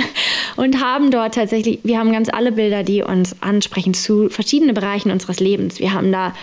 und 0.56 0.82
haben 0.82 1.10
dort 1.10 1.34
tatsächlich, 1.34 1.80
wir 1.84 1.98
haben 1.98 2.12
ganz 2.12 2.28
alle 2.28 2.52
Bilder, 2.52 2.82
die 2.82 3.02
uns 3.02 3.40
ansprechen 3.40 3.94
zu 3.94 4.28
verschiedenen 4.28 4.74
Bereichen 4.74 5.10
unseres 5.10 5.40
Lebens. 5.40 5.78
Wir 5.78 5.92
haben 5.92 6.10
da 6.10 6.34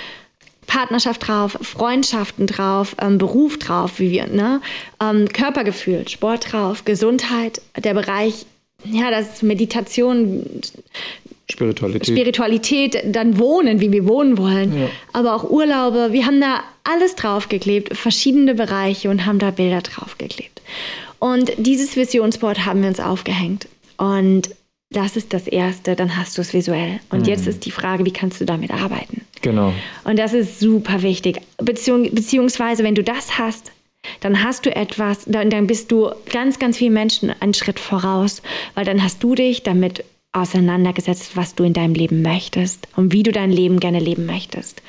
Partnerschaft 0.65 1.27
drauf, 1.27 1.57
Freundschaften 1.61 2.47
drauf, 2.47 2.95
ähm, 3.01 3.17
Beruf 3.17 3.59
drauf, 3.59 3.99
wie 3.99 4.11
wir, 4.11 4.27
ne? 4.27 4.61
Ähm, 5.01 5.27
Körpergefühl, 5.27 6.07
Sport 6.07 6.53
drauf, 6.53 6.85
Gesundheit, 6.85 7.61
der 7.77 7.93
Bereich 7.93 8.45
ja, 8.85 9.11
das 9.11 9.41
Meditation, 9.41 10.45
Spiritualität. 11.49 12.07
Spiritualität, 12.07 12.97
dann 13.05 13.37
Wohnen, 13.37 13.79
wie 13.79 13.91
wir 13.91 14.05
wohnen 14.05 14.37
wollen, 14.37 14.77
ja. 14.77 14.89
aber 15.11 15.35
auch 15.35 15.49
Urlaube. 15.49 16.09
Wir 16.11 16.25
haben 16.25 16.39
da 16.39 16.63
alles 16.83 17.15
draufgeklebt, 17.15 17.95
verschiedene 17.97 18.55
Bereiche 18.55 19.09
und 19.09 19.25
haben 19.25 19.39
da 19.39 19.51
Bilder 19.51 19.81
draufgeklebt. 19.81 20.61
Und 21.19 21.51
dieses 21.57 21.95
Visionsboard 21.95 22.65
haben 22.65 22.81
wir 22.81 22.89
uns 22.89 22.99
aufgehängt. 22.99 23.67
Und 23.97 24.49
das 24.89 25.15
ist 25.15 25.33
das 25.33 25.47
Erste, 25.47 25.95
dann 25.95 26.17
hast 26.17 26.37
du 26.37 26.41
es 26.41 26.53
visuell. 26.53 26.99
Und 27.09 27.21
mhm. 27.21 27.25
jetzt 27.27 27.47
ist 27.47 27.65
die 27.65 27.71
Frage, 27.71 28.05
wie 28.05 28.11
kannst 28.11 28.39
du 28.39 28.45
damit 28.45 28.71
arbeiten? 28.71 29.21
Genau. 29.41 29.73
Und 30.03 30.17
das 30.17 30.33
ist 30.33 30.59
super 30.59 31.01
wichtig. 31.01 31.41
Beziehung, 31.57 32.09
beziehungsweise, 32.11 32.83
wenn 32.83 32.95
du 32.95 33.03
das 33.03 33.37
hast, 33.37 33.71
dann 34.19 34.43
hast 34.43 34.65
du 34.65 34.75
etwas, 34.75 35.25
dann, 35.25 35.49
dann 35.49 35.67
bist 35.67 35.91
du 35.91 36.11
ganz, 36.31 36.59
ganz 36.59 36.77
vielen 36.77 36.93
Menschen 36.93 37.33
einen 37.39 37.53
Schritt 37.53 37.79
voraus, 37.79 38.41
weil 38.75 38.85
dann 38.85 39.03
hast 39.03 39.23
du 39.23 39.35
dich 39.35 39.63
damit 39.63 40.03
auseinandergesetzt, 40.33 41.37
was 41.37 41.55
du 41.55 41.63
in 41.63 41.73
deinem 41.73 41.93
Leben 41.93 42.21
möchtest 42.21 42.87
und 42.95 43.13
wie 43.13 43.23
du 43.23 43.31
dein 43.31 43.51
Leben 43.51 43.79
gerne 43.79 43.99
leben 43.99 44.25
möchtest. 44.25 44.81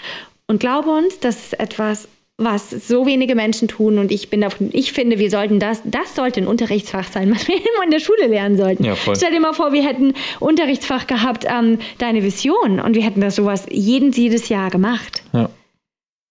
Und 0.47 0.61
glaube 0.61 0.91
uns, 0.91 1.21
das 1.21 1.37
ist 1.37 1.61
etwas, 1.61 2.09
was 2.37 2.71
so 2.71 3.07
wenige 3.07 3.37
Menschen 3.37 3.69
tun 3.69 3.99
und 3.99 4.11
ich 4.11 4.29
bin 4.29 4.41
davon, 4.41 4.71
ich 4.73 4.93
finde, 4.93 5.21
wir 5.21 5.31
sollten 5.31 5.61
das, 5.61 5.83
das 5.85 6.17
sollte 6.17 6.41
ein 6.41 6.49
Unterrichtsfach 6.49 7.07
sein, 7.11 7.33
was 7.33 7.47
wir 7.47 7.57
immer 7.75 7.85
in 7.85 7.93
der 7.93 8.01
Schule 8.01 8.27
lernen 8.27 8.57
sollten. 8.57 8.85
Ja. 8.85 8.97
Stell 8.97 9.31
dir 9.31 9.41
mal 9.41 9.53
vor, 9.53 9.73
wir 9.73 9.87
hätten 9.87 10.15
Unterrichtsfach 10.41 11.07
gehabt, 11.07 11.45
ähm, 11.49 11.79
deine 11.99 12.25
Vision 12.25 12.81
und 12.81 12.97
wir 12.97 13.03
hätten 13.03 13.21
das 13.21 13.37
sowas 13.37 13.67
jeden, 13.71 14.11
jedes 14.11 14.49
Jahr 14.49 14.71
gemacht. 14.71 15.23
Ja. 15.33 15.49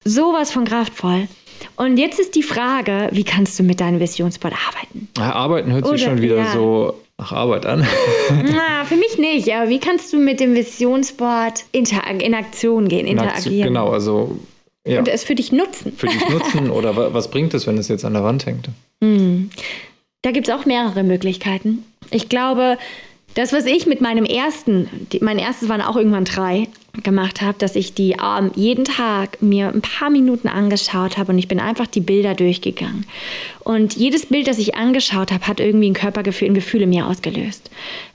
Sowas 0.03 0.51
von 0.51 0.65
kraftvoll. 0.65 1.29
Und 1.75 1.97
jetzt 1.97 2.19
ist 2.19 2.35
die 2.35 2.43
Frage, 2.43 3.09
wie 3.11 3.23
kannst 3.23 3.57
du 3.59 3.63
mit 3.63 3.79
deinem 3.79 3.99
Visionsboard 3.99 4.53
arbeiten? 4.67 5.07
Ja, 5.17 5.33
Arbeiten 5.33 5.71
hört 5.71 5.85
sich 5.85 5.93
Oder- 6.01 6.11
schon 6.11 6.21
wieder 6.21 6.37
ja. 6.37 6.51
so 6.53 6.93
nach 7.17 7.31
Arbeit 7.31 7.65
an. 7.65 7.85
Na, 8.29 8.85
für 8.85 8.95
mich 8.95 9.17
nicht, 9.17 9.51
aber 9.53 9.69
wie 9.69 9.79
kannst 9.79 10.11
du 10.13 10.17
mit 10.17 10.39
dem 10.39 10.55
Visionsboard 10.55 11.65
in 11.71 12.33
Aktion 12.33 12.87
gehen, 12.87 13.05
interagieren? 13.07 13.67
Genau, 13.69 13.89
also 13.89 14.37
ja, 14.85 14.99
Und 14.99 15.07
es 15.07 15.23
für 15.23 15.35
dich 15.35 15.51
nutzen. 15.51 15.93
für 15.95 16.07
dich 16.07 16.27
nutzen 16.29 16.69
oder 16.69 16.95
wa- 16.97 17.09
was 17.13 17.29
bringt 17.31 17.53
es, 17.53 17.67
wenn 17.67 17.77
es 17.77 17.87
jetzt 17.87 18.03
an 18.03 18.13
der 18.13 18.23
Wand 18.23 18.45
hängt? 18.45 18.69
Da 20.21 20.31
gibt 20.31 20.47
es 20.47 20.53
auch 20.53 20.65
mehrere 20.65 21.03
Möglichkeiten. 21.03 21.83
Ich 22.11 22.29
glaube, 22.29 22.77
das, 23.35 23.53
was 23.53 23.65
ich 23.65 23.85
mit 23.85 24.01
meinem 24.01 24.25
ersten, 24.25 24.89
die, 25.11 25.19
mein 25.19 25.37
erstes 25.39 25.69
waren 25.69 25.81
auch 25.81 25.95
irgendwann 25.95 26.25
drei, 26.25 26.67
gemacht 27.01 27.41
habe, 27.41 27.57
dass 27.57 27.75
ich 27.75 27.95
die 27.95 28.17
ähm, 28.21 28.51
jeden 28.53 28.85
Tag 28.85 29.41
mir 29.41 29.69
ein 29.69 29.81
paar 29.81 30.11
Minuten 30.11 30.47
angeschaut 30.47 31.17
habe 31.17 31.31
und 31.31 31.39
ich 31.39 31.47
bin 31.47 31.59
einfach 31.59 31.87
die 31.87 32.01
Bilder 32.01 32.35
durchgegangen. 32.35 33.07
Und 33.61 33.95
jedes 33.95 34.27
Bild, 34.27 34.47
das 34.47 34.59
ich 34.59 34.75
angeschaut 34.75 35.31
habe, 35.31 35.47
hat 35.47 35.59
irgendwie 35.59 35.89
ein 35.89 35.95
Körpergefühl, 35.95 36.49
ein 36.49 36.53
Gefühl 36.53 36.83
in 36.83 36.91
mir 36.91 37.07
ausgelöst. 37.07 37.71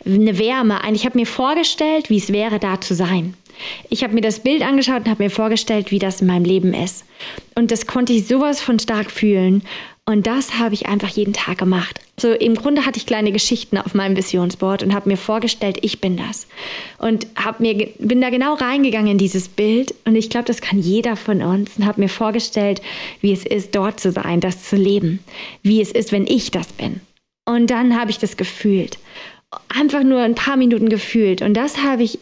Eine 0.07 0.39
Wärme. 0.39 0.79
Ich 0.93 1.05
habe 1.05 1.19
mir 1.19 1.27
vorgestellt, 1.27 2.09
wie 2.09 2.19
es 2.19 2.33
wäre, 2.33 2.61
da 2.61 2.81
zu 2.81 2.95
sein. 2.95 3.35
Ich 3.91 4.05
habe 4.05 4.15
mir 4.15 4.21
das 4.21 4.39
Bild 4.39 4.63
angeschaut 4.63 5.01
und 5.01 5.09
habe 5.09 5.25
mir 5.25 5.31
vorgestellt, 5.31 5.91
wie 5.91 5.99
das 5.99 6.21
in 6.21 6.29
meinem 6.29 6.45
Leben 6.45 6.73
ist. 6.73 7.05
Und 7.57 7.73
das 7.73 7.89
konnte 7.89 8.13
ich 8.13 8.29
sowas 8.29 8.61
von 8.61 8.79
stark 8.79 9.11
fühlen. 9.11 9.63
Und 10.07 10.29
das 10.29 10.61
habe 10.61 10.75
ich 10.75 10.87
einfach 10.87 11.09
jeden 11.09 11.33
Tag 11.33 11.59
gemacht. 11.59 12.01
So 12.19 12.33
im 12.33 12.55
Grunde 12.55 12.85
hatte 12.85 12.99
ich 12.99 13.07
kleine 13.07 13.33
Geschichten 13.33 13.79
auf 13.79 13.95
meinem 13.95 14.17
Visionsboard 14.17 14.83
und 14.83 14.95
habe 14.95 15.09
mir 15.09 15.17
vorgestellt, 15.17 15.79
ich 15.83 16.01
bin 16.01 16.17
das. 16.17 16.47
Und 16.99 17.27
hab 17.37 17.61
mir, 17.61 17.89
bin 17.99 18.21
da 18.21 18.31
genau 18.31 18.55
reingegangen 18.55 19.13
in 19.13 19.19
dieses 19.19 19.49
Bild. 19.49 19.95
Und 20.05 20.17
ich 20.17 20.29
glaube, 20.29 20.47
das 20.47 20.61
kann 20.61 20.79
jeder 20.79 21.17
von 21.17 21.43
uns. 21.43 21.79
Und 21.79 21.87
habe 21.87 22.01
mir 22.01 22.09
vorgestellt, 22.09 22.83
wie 23.21 23.33
es 23.33 23.47
ist, 23.47 23.75
dort 23.75 24.01
zu 24.01 24.11
sein, 24.11 24.41
das 24.41 24.65
zu 24.65 24.77
leben. 24.77 25.21
Wie 25.63 25.81
es 25.81 25.93
ist, 25.93 26.11
wenn 26.13 26.27
ich 26.27 26.51
das 26.51 26.73
bin. 26.73 27.01
Und 27.47 27.71
dann 27.71 27.99
habe 27.99 28.11
ich 28.11 28.19
das 28.19 28.37
gefühlt. 28.37 28.99
Einfach 29.69 30.03
nur 30.03 30.21
ein 30.21 30.35
paar 30.35 30.57
Minuten 30.57 30.89
gefühlt. 30.89 31.41
Und 31.41 31.55
das 31.55 31.79
habe 31.79 32.03
ich 32.03 32.19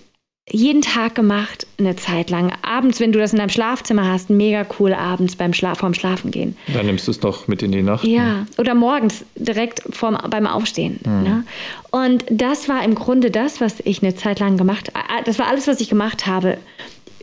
jeden 0.48 0.80
Tag 0.80 1.16
gemacht, 1.16 1.66
eine 1.78 1.96
Zeit 1.96 2.30
lang. 2.30 2.52
Abends, 2.62 3.00
wenn 3.00 3.10
du 3.10 3.18
das 3.18 3.32
in 3.32 3.38
deinem 3.38 3.48
Schlafzimmer 3.48 4.06
hast, 4.06 4.30
mega 4.30 4.64
cool 4.78 4.94
abends 4.94 5.34
beim 5.34 5.52
Schlaf, 5.52 5.78
vorm 5.78 5.92
Schlafen 5.92 6.30
gehen. 6.30 6.56
Dann 6.72 6.86
nimmst 6.86 7.08
du 7.08 7.10
es 7.10 7.18
doch 7.18 7.48
mit 7.48 7.62
in 7.62 7.72
die 7.72 7.82
Nacht. 7.82 8.04
Ja, 8.04 8.46
oder 8.56 8.74
morgens 8.74 9.24
direkt 9.34 9.82
vorm, 9.90 10.16
beim 10.30 10.46
Aufstehen. 10.46 11.00
Ne? 11.04 11.44
Und 11.90 12.24
das 12.30 12.68
war 12.68 12.84
im 12.84 12.94
Grunde 12.94 13.32
das, 13.32 13.60
was 13.60 13.80
ich 13.80 14.02
eine 14.02 14.14
Zeit 14.14 14.38
lang 14.38 14.56
gemacht 14.56 14.92
habe. 14.94 15.24
Das 15.24 15.40
war 15.40 15.48
alles, 15.48 15.66
was 15.66 15.80
ich 15.80 15.88
gemacht 15.88 16.26
habe 16.26 16.58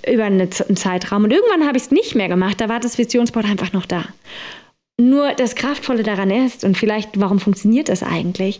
über 0.06 0.26
einen 0.26 0.52
Zeitraum. 0.52 1.24
Und 1.24 1.32
irgendwann 1.32 1.66
habe 1.66 1.78
ich 1.78 1.84
es 1.84 1.92
nicht 1.92 2.16
mehr 2.16 2.28
gemacht. 2.28 2.60
Da 2.60 2.68
war 2.68 2.82
das 2.82 2.98
Visionsboard 2.98 3.46
einfach 3.46 3.72
noch 3.72 3.86
da. 3.86 4.04
Nur 5.00 5.32
das 5.32 5.56
Kraftvolle 5.56 6.04
daran 6.04 6.30
ist, 6.30 6.66
und 6.66 6.78
vielleicht, 6.78 7.20
warum 7.20 7.40
funktioniert 7.40 7.88
das 7.88 8.04
eigentlich? 8.04 8.60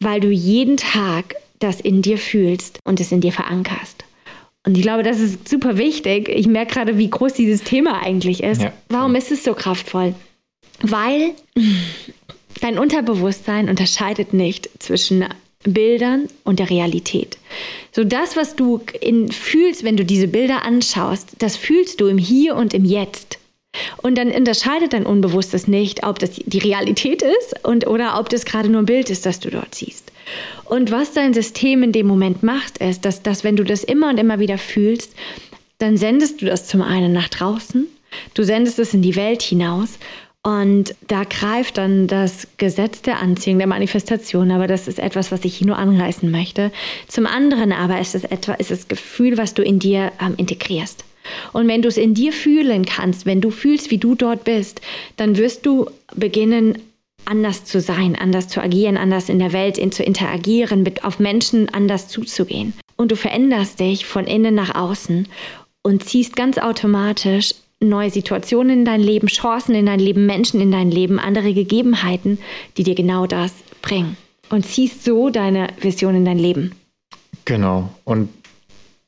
Weil 0.00 0.20
du 0.20 0.28
jeden 0.28 0.78
Tag 0.78 1.36
das 1.62 1.80
in 1.80 2.02
dir 2.02 2.18
fühlst 2.18 2.78
und 2.84 3.00
es 3.00 3.12
in 3.12 3.20
dir 3.20 3.32
verankerst. 3.32 4.04
Und 4.64 4.76
ich 4.76 4.82
glaube, 4.82 5.02
das 5.02 5.18
ist 5.18 5.48
super 5.48 5.76
wichtig. 5.76 6.28
Ich 6.28 6.46
merke 6.46 6.74
gerade, 6.74 6.98
wie 6.98 7.10
groß 7.10 7.34
dieses 7.34 7.64
Thema 7.64 8.02
eigentlich 8.02 8.42
ist. 8.42 8.62
Ja. 8.62 8.72
Warum 8.88 9.14
ist 9.16 9.32
es 9.32 9.42
so 9.42 9.54
kraftvoll? 9.54 10.14
Weil 10.80 11.32
dein 12.60 12.78
Unterbewusstsein 12.78 13.68
unterscheidet 13.68 14.32
nicht 14.32 14.70
zwischen 14.78 15.24
Bildern 15.64 16.28
und 16.44 16.58
der 16.58 16.70
Realität. 16.70 17.38
So 17.92 18.04
das, 18.04 18.36
was 18.36 18.56
du 18.56 18.80
in, 19.00 19.30
fühlst, 19.30 19.84
wenn 19.84 19.96
du 19.96 20.04
diese 20.04 20.28
Bilder 20.28 20.64
anschaust, 20.64 21.30
das 21.38 21.56
fühlst 21.56 22.00
du 22.00 22.06
im 22.06 22.18
Hier 22.18 22.56
und 22.56 22.74
im 22.74 22.84
Jetzt. 22.84 23.38
Und 24.02 24.18
dann 24.18 24.30
unterscheidet 24.30 24.92
dein 24.92 25.06
Unbewusstes 25.06 25.66
nicht, 25.66 26.04
ob 26.04 26.18
das 26.18 26.32
die 26.32 26.58
Realität 26.58 27.22
ist 27.22 27.64
und, 27.64 27.86
oder 27.86 28.18
ob 28.18 28.28
das 28.28 28.44
gerade 28.44 28.68
nur 28.68 28.82
ein 28.82 28.86
Bild 28.86 29.08
ist, 29.08 29.24
das 29.24 29.40
du 29.40 29.50
dort 29.50 29.74
siehst. 29.74 30.11
Und 30.64 30.90
was 30.90 31.12
dein 31.12 31.34
System 31.34 31.82
in 31.82 31.92
dem 31.92 32.06
Moment 32.06 32.42
macht, 32.42 32.78
ist, 32.78 33.04
dass, 33.04 33.22
dass 33.22 33.44
wenn 33.44 33.56
du 33.56 33.64
das 33.64 33.84
immer 33.84 34.08
und 34.08 34.18
immer 34.18 34.38
wieder 34.38 34.58
fühlst, 34.58 35.14
dann 35.78 35.96
sendest 35.96 36.40
du 36.40 36.46
das 36.46 36.66
zum 36.66 36.82
einen 36.82 37.12
nach 37.12 37.28
draußen, 37.28 37.86
du 38.34 38.42
sendest 38.42 38.78
es 38.78 38.94
in 38.94 39.02
die 39.02 39.16
Welt 39.16 39.42
hinaus 39.42 39.98
und 40.44 40.94
da 41.06 41.22
greift 41.24 41.78
dann 41.78 42.08
das 42.08 42.48
Gesetz 42.56 43.02
der 43.02 43.20
Anziehung, 43.20 43.58
der 43.58 43.68
Manifestation, 43.68 44.50
aber 44.50 44.66
das 44.66 44.88
ist 44.88 44.98
etwas, 44.98 45.30
was 45.30 45.44
ich 45.44 45.56
hier 45.56 45.68
nur 45.68 45.78
anreißen 45.78 46.30
möchte. 46.30 46.72
Zum 47.06 47.26
anderen 47.26 47.72
aber 47.72 48.00
ist 48.00 48.16
es 48.16 48.24
etwa, 48.24 48.54
ist 48.54 48.72
das 48.72 48.88
Gefühl, 48.88 49.38
was 49.38 49.54
du 49.54 49.62
in 49.62 49.78
dir 49.78 50.10
ähm, 50.20 50.34
integrierst. 50.36 51.04
Und 51.52 51.68
wenn 51.68 51.82
du 51.82 51.88
es 51.88 51.96
in 51.96 52.14
dir 52.14 52.32
fühlen 52.32 52.84
kannst, 52.84 53.24
wenn 53.24 53.40
du 53.40 53.50
fühlst, 53.50 53.92
wie 53.92 53.98
du 53.98 54.16
dort 54.16 54.42
bist, 54.42 54.80
dann 55.16 55.36
wirst 55.36 55.64
du 55.64 55.88
beginnen, 56.16 56.78
anders 57.24 57.64
zu 57.64 57.80
sein, 57.80 58.16
anders 58.16 58.48
zu 58.48 58.60
agieren, 58.60 58.96
anders 58.96 59.28
in 59.28 59.38
der 59.38 59.52
Welt 59.52 59.78
in, 59.78 59.92
zu 59.92 60.02
interagieren, 60.02 60.82
mit, 60.82 61.04
auf 61.04 61.18
Menschen 61.18 61.68
anders 61.72 62.08
zuzugehen. 62.08 62.72
Und 62.96 63.10
du 63.10 63.16
veränderst 63.16 63.80
dich 63.80 64.06
von 64.06 64.26
innen 64.26 64.54
nach 64.54 64.74
außen 64.74 65.28
und 65.82 66.04
ziehst 66.04 66.36
ganz 66.36 66.58
automatisch 66.58 67.54
neue 67.80 68.10
Situationen 68.10 68.80
in 68.80 68.84
dein 68.84 69.00
Leben, 69.00 69.26
Chancen 69.26 69.74
in 69.74 69.86
dein 69.86 69.98
Leben, 69.98 70.26
Menschen 70.26 70.60
in 70.60 70.70
dein 70.70 70.90
Leben, 70.90 71.18
andere 71.18 71.52
Gegebenheiten, 71.52 72.38
die 72.76 72.84
dir 72.84 72.94
genau 72.94 73.26
das 73.26 73.52
bringen. 73.80 74.16
Und 74.50 74.66
ziehst 74.66 75.04
so 75.04 75.30
deine 75.30 75.68
Vision 75.80 76.14
in 76.14 76.24
dein 76.24 76.38
Leben. 76.38 76.72
Genau. 77.44 77.92
Und 78.04 78.28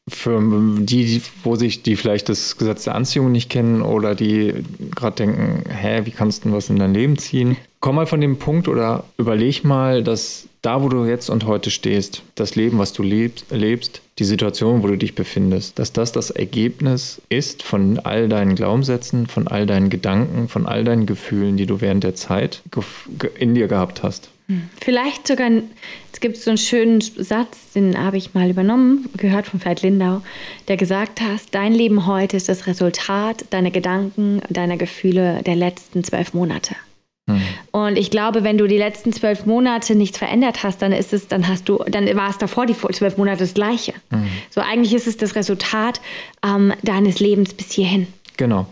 für 0.08 0.40
die, 0.80 1.22
wo 1.42 1.56
sich 1.56 1.82
die 1.82 1.96
vielleicht 1.96 2.28
das 2.28 2.56
Gesetz 2.58 2.84
der 2.84 2.94
Anziehung 2.94 3.32
nicht 3.32 3.48
kennen 3.48 3.80
oder 3.80 4.14
die 4.14 4.52
gerade 4.94 5.16
denken, 5.16 5.64
hä, 5.70 6.02
wie 6.04 6.10
kannst 6.10 6.40
du 6.40 6.48
denn 6.48 6.56
was 6.56 6.68
in 6.68 6.78
dein 6.78 6.92
Leben 6.92 7.18
ziehen? 7.18 7.56
Komm 7.84 7.96
mal 7.96 8.06
von 8.06 8.22
dem 8.22 8.38
Punkt 8.38 8.66
oder 8.66 9.04
überleg 9.18 9.62
mal, 9.62 10.02
dass 10.02 10.48
da, 10.62 10.82
wo 10.82 10.88
du 10.88 11.04
jetzt 11.04 11.28
und 11.28 11.44
heute 11.44 11.70
stehst, 11.70 12.22
das 12.34 12.56
Leben, 12.56 12.78
was 12.78 12.94
du 12.94 13.02
lebst, 13.02 13.44
lebst, 13.50 14.00
die 14.18 14.24
Situation, 14.24 14.82
wo 14.82 14.86
du 14.86 14.96
dich 14.96 15.14
befindest, 15.14 15.78
dass 15.78 15.92
das 15.92 16.10
das 16.10 16.30
Ergebnis 16.30 17.20
ist 17.28 17.62
von 17.62 17.98
all 17.98 18.30
deinen 18.30 18.54
Glaubenssätzen, 18.54 19.26
von 19.26 19.48
all 19.48 19.66
deinen 19.66 19.90
Gedanken, 19.90 20.48
von 20.48 20.64
all 20.64 20.82
deinen 20.84 21.04
Gefühlen, 21.04 21.58
die 21.58 21.66
du 21.66 21.82
während 21.82 22.04
der 22.04 22.14
Zeit 22.14 22.62
in 23.38 23.54
dir 23.54 23.68
gehabt 23.68 24.02
hast. 24.02 24.30
Vielleicht 24.80 25.26
sogar, 25.26 25.50
es 26.10 26.20
gibt 26.20 26.38
so 26.38 26.52
einen 26.52 26.56
schönen 26.56 27.02
Satz, 27.02 27.72
den 27.74 28.02
habe 28.02 28.16
ich 28.16 28.32
mal 28.32 28.48
übernommen, 28.48 29.10
gehört 29.18 29.44
von 29.44 29.62
Veit 29.62 29.82
Lindau, 29.82 30.22
der 30.68 30.78
gesagt 30.78 31.20
hat, 31.20 31.42
dein 31.50 31.74
Leben 31.74 32.06
heute 32.06 32.38
ist 32.38 32.48
das 32.48 32.66
Resultat 32.66 33.44
deiner 33.50 33.70
Gedanken, 33.70 34.40
deiner 34.48 34.78
Gefühle 34.78 35.42
der 35.42 35.56
letzten 35.56 36.02
zwölf 36.02 36.32
Monate. 36.32 36.76
Und 37.70 37.96
ich 37.96 38.10
glaube, 38.10 38.44
wenn 38.44 38.58
du 38.58 38.66
die 38.66 38.76
letzten 38.76 39.12
zwölf 39.12 39.46
Monate 39.46 39.94
nichts 39.94 40.18
verändert 40.18 40.62
hast, 40.62 40.82
dann 40.82 40.92
ist 40.92 41.12
es, 41.12 41.26
dann 41.26 41.48
hast 41.48 41.68
du, 41.68 41.82
dann 41.88 42.06
war 42.16 42.30
es 42.30 42.38
davor 42.38 42.66
die 42.66 42.76
zwölf 42.76 43.16
Monate 43.16 43.38
das 43.38 43.54
Gleiche. 43.54 43.94
So 44.50 44.60
eigentlich 44.60 44.94
ist 44.94 45.06
es 45.06 45.16
das 45.16 45.34
Resultat 45.34 46.00
ähm, 46.44 46.72
deines 46.82 47.20
Lebens 47.20 47.54
bis 47.54 47.72
hierhin. 47.72 48.06
Genau. 48.36 48.66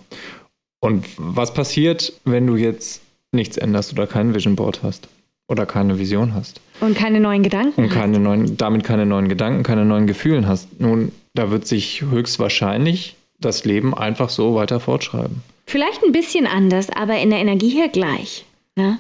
Und 0.80 1.06
was 1.16 1.54
passiert, 1.54 2.12
wenn 2.24 2.46
du 2.46 2.56
jetzt 2.56 3.00
nichts 3.32 3.56
änderst 3.56 3.92
oder 3.92 4.06
kein 4.06 4.34
Vision 4.34 4.56
Board 4.56 4.82
hast 4.82 5.08
oder 5.48 5.64
keine 5.64 5.98
Vision 5.98 6.34
hast 6.34 6.60
Und 6.80 6.96
keine 6.96 7.20
neuen 7.20 7.42
Gedanken. 7.42 7.84
und 7.84 7.88
keine 7.90 8.18
neuen, 8.18 8.56
damit 8.56 8.84
keine 8.84 9.06
neuen 9.06 9.28
Gedanken, 9.28 9.62
keine 9.62 9.84
neuen 9.84 10.06
Gefühlen 10.06 10.46
hast? 10.46 10.80
Nun, 10.80 11.12
da 11.34 11.50
wird 11.50 11.66
sich 11.66 12.02
höchstwahrscheinlich 12.02 13.16
das 13.44 13.64
Leben 13.64 13.94
einfach 13.94 14.31
so 14.31 14.55
weiter 14.55 14.81
fortschreiben. 14.81 15.42
Vielleicht 15.66 16.02
ein 16.02 16.12
bisschen 16.12 16.46
anders, 16.46 16.90
aber 16.90 17.18
in 17.18 17.31
der 17.31 17.38
Energie 17.38 17.70
her 17.70 17.88
gleich. 17.88 18.44
Ne? 18.76 18.98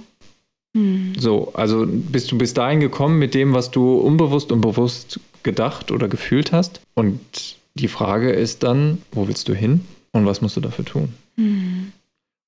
So, 1.18 1.52
also 1.52 1.84
bist 1.86 2.32
du 2.32 2.38
bis 2.38 2.54
dahin 2.54 2.80
gekommen 2.80 3.18
mit 3.18 3.34
dem, 3.34 3.52
was 3.52 3.70
du 3.70 3.94
unbewusst 3.96 4.52
und 4.52 4.62
bewusst 4.62 5.20
gedacht 5.42 5.90
oder 5.90 6.08
gefühlt 6.08 6.52
hast? 6.52 6.80
Und 6.94 7.20
die 7.74 7.88
Frage 7.88 8.30
ist 8.30 8.62
dann, 8.62 9.02
wo 9.12 9.28
willst 9.28 9.48
du 9.48 9.54
hin 9.54 9.80
und 10.12 10.24
was 10.24 10.40
musst 10.40 10.56
du 10.56 10.60
dafür 10.60 10.84
tun? 10.84 11.12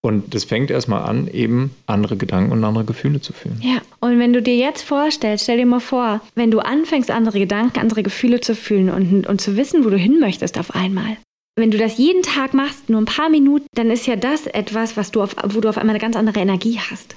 Und 0.00 0.35
das 0.35 0.44
fängt 0.44 0.70
erstmal 0.70 1.02
an, 1.02 1.28
eben 1.28 1.74
andere 1.87 2.16
Gedanken 2.16 2.52
und 2.52 2.64
andere 2.64 2.85
Gefühle 2.85 3.20
zu 3.20 3.33
fühlen. 3.33 3.59
Ja, 3.62 3.80
und 4.00 4.18
wenn 4.18 4.33
du 4.33 4.42
dir 4.42 4.57
jetzt 4.57 4.83
vorstellst, 4.83 5.44
stell 5.44 5.57
dir 5.59 5.66
mal 5.66 5.80
vor, 5.80 6.20
wenn 6.35 6.50
du 6.50 6.61
anfängst, 6.61 7.11
andere 7.11 7.38
Gedanken, 7.38 7.78
andere 7.78 8.02
Gefühle 8.02 8.40
zu 8.40 8.54
fühlen 8.54 8.90
und, 8.90 9.26
und 9.26 9.40
zu 9.40 9.57
wissen, 9.57 9.85
wo 9.85 9.90
du 9.90 9.96
hin 9.96 10.18
möchtest 10.20 10.59
auf 10.59 10.74
einmal, 10.74 11.16
wenn 11.56 11.70
du 11.70 11.78
das 11.78 11.98
jeden 11.98 12.22
Tag 12.22 12.52
machst, 12.54 12.88
nur 12.88 13.00
ein 13.00 13.06
paar 13.06 13.28
Minuten, 13.28 13.66
dann 13.74 13.90
ist 13.90 14.06
ja 14.06 14.16
das 14.16 14.46
etwas, 14.46 14.96
was 14.96 15.12
du 15.12 15.22
auf, 15.22 15.36
wo 15.44 15.60
du 15.60 15.68
auf 15.68 15.78
einmal 15.78 15.94
eine 15.94 16.00
ganz 16.00 16.16
andere 16.16 16.40
Energie 16.40 16.78
hast. 16.78 17.16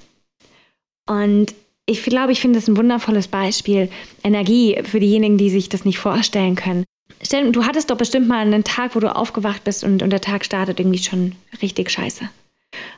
Und 1.09 1.55
ich 1.85 2.03
glaube, 2.03 2.33
ich 2.33 2.41
finde 2.41 2.59
das 2.59 2.67
ein 2.67 2.77
wundervolles 2.77 3.27
Beispiel. 3.29 3.89
Energie 4.23 4.79
für 4.83 4.99
diejenigen, 4.99 5.37
die 5.37 5.49
sich 5.49 5.69
das 5.69 5.85
nicht 5.85 5.99
vorstellen 5.99 6.55
können. 6.55 6.83
Stell, 7.21 7.51
du 7.51 7.65
hattest 7.65 7.89
doch 7.89 7.97
bestimmt 7.97 8.27
mal 8.27 8.39
einen 8.39 8.63
Tag, 8.63 8.95
wo 8.95 8.99
du 8.99 9.15
aufgewacht 9.15 9.63
bist 9.63 9.83
und, 9.83 10.03
und 10.03 10.11
der 10.11 10.21
Tag 10.21 10.45
startet 10.45 10.79
irgendwie 10.79 10.99
schon 10.99 11.33
richtig 11.61 11.89
scheiße. 11.89 12.29